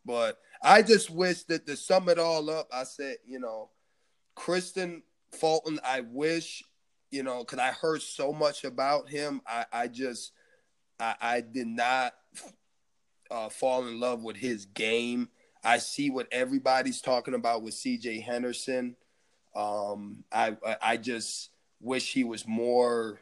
[0.05, 3.71] But I just wish that to sum it all up, I said, you know,
[4.37, 5.03] Kristian
[5.33, 6.63] Fulton, I wish,
[7.11, 9.43] you know, because I heard so much about him.
[9.47, 10.33] I, I just,
[10.99, 12.15] I, I did not
[13.31, 15.29] uh, fall in love with his game.
[15.65, 18.97] I see what everybody's talking about with CJ Henderson.
[19.59, 21.51] Um, I, I just
[21.81, 23.21] wish he was more.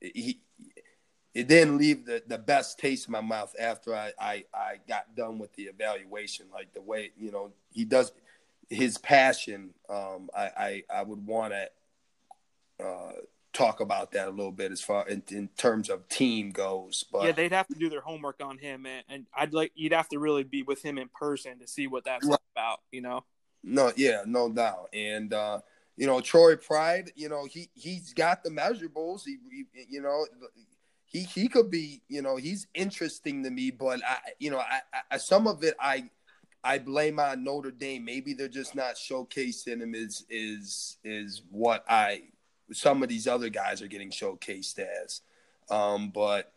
[0.00, 0.40] He,
[1.34, 5.14] it didn't leave the, the best taste in my mouth after I, I, I got
[5.14, 6.46] done with the evaluation.
[6.52, 8.10] Like the way, you know, he does
[8.70, 9.74] his passion.
[9.90, 13.12] Um, I, I, I would want to uh,
[13.52, 17.04] talk about that a little bit as far in, in, terms of team goes.
[17.12, 19.92] But yeah, they'd have to do their homework on him, and, and I'd like you'd
[19.92, 22.38] have to really be with him in person to see what that's right.
[22.54, 22.80] about.
[22.90, 23.24] You know?
[23.66, 25.32] No, yeah, no doubt, and.
[25.34, 25.60] uh
[25.96, 27.10] you know Troy Pride.
[27.16, 29.22] You know he he's got the measurables.
[29.24, 30.26] He, he you know
[31.06, 34.80] he he could be you know he's interesting to me, but I you know I,
[35.10, 36.10] I some of it I
[36.62, 38.04] I blame on Notre Dame.
[38.04, 42.24] Maybe they're just not showcasing him is is is what I
[42.72, 45.22] some of these other guys are getting showcased as.
[45.70, 46.52] Um, but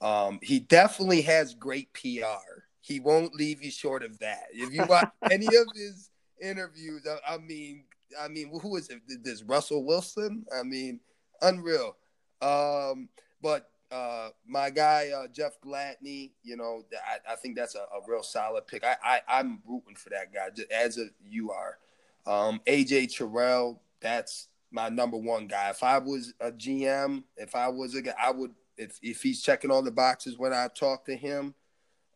[0.00, 2.62] um, he definitely has great PR.
[2.80, 4.44] He won't leave you short of that.
[4.52, 6.10] If you watch any of his
[6.44, 7.84] interviews, I, I mean,
[8.20, 9.00] I mean, who is it?
[9.22, 10.44] This Russell Wilson?
[10.54, 11.00] I mean,
[11.42, 11.96] unreal.
[12.40, 13.08] Um,
[13.42, 18.00] but uh, my guy uh, Jeff Gladney, you know, I, I think that's a, a,
[18.06, 18.84] real solid pick.
[18.84, 21.78] I, I am rooting for that guy just as a, you are.
[22.26, 25.70] Um, AJ Terrell, that's my number one guy.
[25.70, 29.42] If I was a GM, if I was a guy, I would if if he's
[29.42, 31.54] checking all the boxes when I talk to him.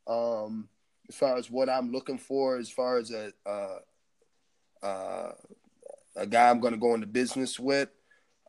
[0.07, 0.69] Um,
[1.09, 3.79] as far as what I'm looking for, as far as a uh,
[4.83, 5.31] uh,
[6.17, 7.91] a guy I'm going to go into business with,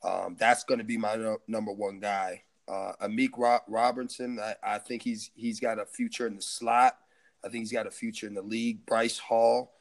[0.03, 2.43] um, that's going to be my no, number one guy.
[2.67, 6.97] Uh, Amik Ro- Robertson, I, I, think he's he's got a future in the slot.
[7.43, 8.85] I think he's got a future in the league.
[8.85, 9.73] Bryce Hall,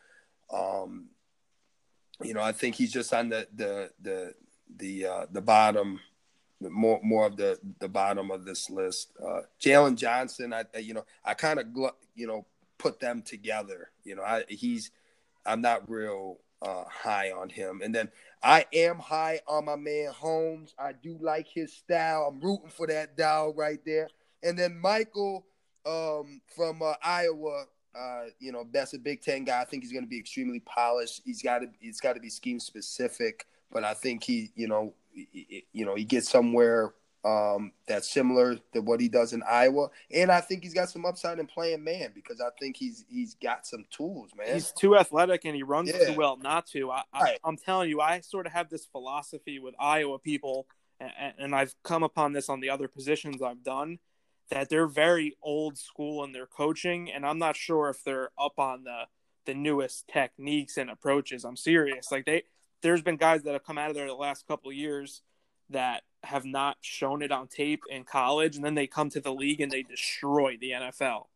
[0.53, 1.09] um,
[2.23, 4.35] you know, I think he's just on the the the
[4.77, 6.01] the uh, the bottom,
[6.61, 9.13] more more of the the bottom of this list.
[9.23, 11.67] Uh, Jaylon Johnson, I you know I kind of
[12.15, 12.47] you know
[12.79, 13.91] put them together.
[14.05, 14.91] You know, I he's
[15.47, 18.11] I'm not real uh, high on him, and then
[18.43, 20.75] I am high on my man Holmes.
[20.79, 22.29] I do like his style.
[22.31, 24.09] I'm rooting for that dog right there.
[24.43, 25.45] And then Michael
[25.85, 27.65] um, from uh, Iowa,
[27.99, 29.61] uh, you know, that's a Big Ten guy.
[29.61, 31.23] I think he's going to be extremely polished.
[31.25, 34.95] He's got to he's got to be scheme specific, but I think he, you know,
[35.13, 36.93] he, you know, he gets somewhere
[37.25, 41.05] um, that's similar to what he does in Iowa, and I think he's got some
[41.05, 44.55] upside in playing man because I think he's he's got some tools, man.
[44.55, 46.07] He's too athletic and he runs yeah.
[46.07, 46.91] too well not to.
[46.91, 47.39] I, right.
[47.43, 50.67] I, am telling you, I sort of have this philosophy with Iowa people,
[51.01, 53.99] and, and I've come upon this on the other positions I've done
[54.51, 58.59] that they're very old school in their coaching, and I'm not sure if they're up
[58.59, 59.05] on the
[59.45, 61.45] the newest techniques and approaches.
[61.45, 62.13] I'm serious.
[62.13, 62.43] Like they,
[62.83, 65.23] there's been guys that have come out of there the last couple of years
[65.71, 69.33] that have not shown it on tape in college, and then they come to the
[69.33, 71.27] league and they destroy the NFL.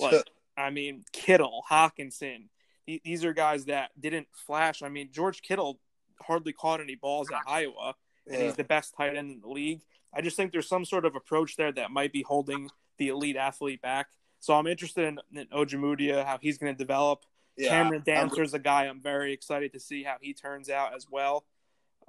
[0.00, 0.24] Like,
[0.56, 2.48] I mean, Kittle, Hockenson,
[2.86, 4.82] these are guys that didn't flash.
[4.82, 5.78] I mean, George Kittle
[6.20, 7.94] hardly caught any balls at Iowa,
[8.26, 8.44] and yeah.
[8.46, 9.82] he's the best tight end in the league.
[10.14, 12.68] I just think there's some sort of approach there that might be holding
[12.98, 14.08] the elite athlete back.
[14.40, 17.24] So I'm interested in, in Ojemudia, how he's going to develop.
[17.56, 21.06] Yeah, Cameron Dantzler's a guy I'm very excited to see how he turns out as
[21.10, 21.44] well.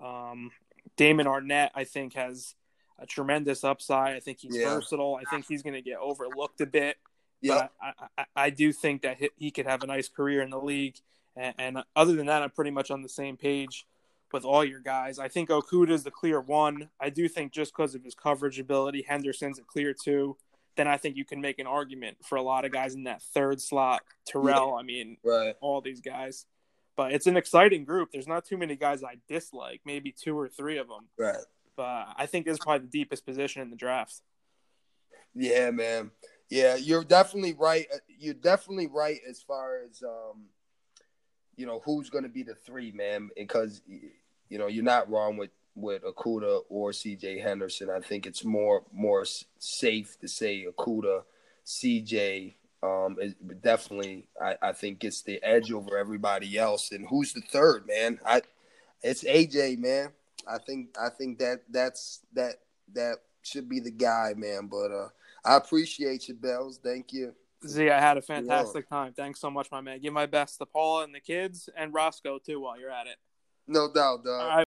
[0.03, 0.51] Um,
[0.97, 2.55] Damon Arnette, I think, has
[2.99, 4.15] a tremendous upside.
[4.15, 4.73] I think he's yeah.
[4.73, 5.19] versatile.
[5.19, 6.97] I think he's going to get overlooked a bit.
[7.41, 10.59] Yeah, I, I, I, do think that he could have a nice career in the
[10.59, 10.95] league.
[11.35, 13.85] And, and, other than that, I'm pretty much on the same page
[14.31, 15.19] with all your guys.
[15.19, 16.89] I think Okudah is the clear one.
[17.01, 20.37] I do think just because of his coverage ability, Henderson's a clear two.
[20.77, 23.21] Then I think you can make an argument for a lot of guys in that
[23.21, 24.03] third slot.
[24.25, 24.79] Terrell, yeah.
[24.79, 25.55] I mean, right.
[25.59, 26.45] all these guys
[26.95, 28.09] but it's an exciting group.
[28.11, 31.07] There's not too many guys I dislike, maybe two or three of them.
[31.17, 31.43] Right.
[31.75, 34.21] But I think this is probably the deepest position in the draft.
[35.33, 36.11] Yeah, man.
[36.49, 37.87] Yeah, you're definitely right.
[38.07, 40.45] You're definitely right as far as um,
[41.55, 43.29] you know, who's going to be the three, man.
[43.35, 47.89] Because you know, you're not wrong with with Okudah or CJ Henderson.
[47.89, 49.25] I think it's more more
[49.57, 51.23] safe to say Okudah,
[51.65, 52.53] CJ,
[52.83, 56.91] um, it definitely I, I think gets the edge over everybody else.
[56.91, 58.19] And who's the third, man?
[58.25, 58.41] I
[59.01, 60.09] it's AJ, man.
[60.47, 62.55] I think I think that that's that
[62.93, 64.67] that should be the guy, man.
[64.67, 65.09] But uh,
[65.45, 66.79] I appreciate you, Bells.
[66.83, 67.33] Thank you.
[67.65, 69.13] Z, I had a fantastic time.
[69.13, 70.01] Thanks so much, my man.
[70.01, 73.15] Give my best to Paula and the kids and Roscoe too while you're at it.
[73.65, 74.65] No doubt, dog.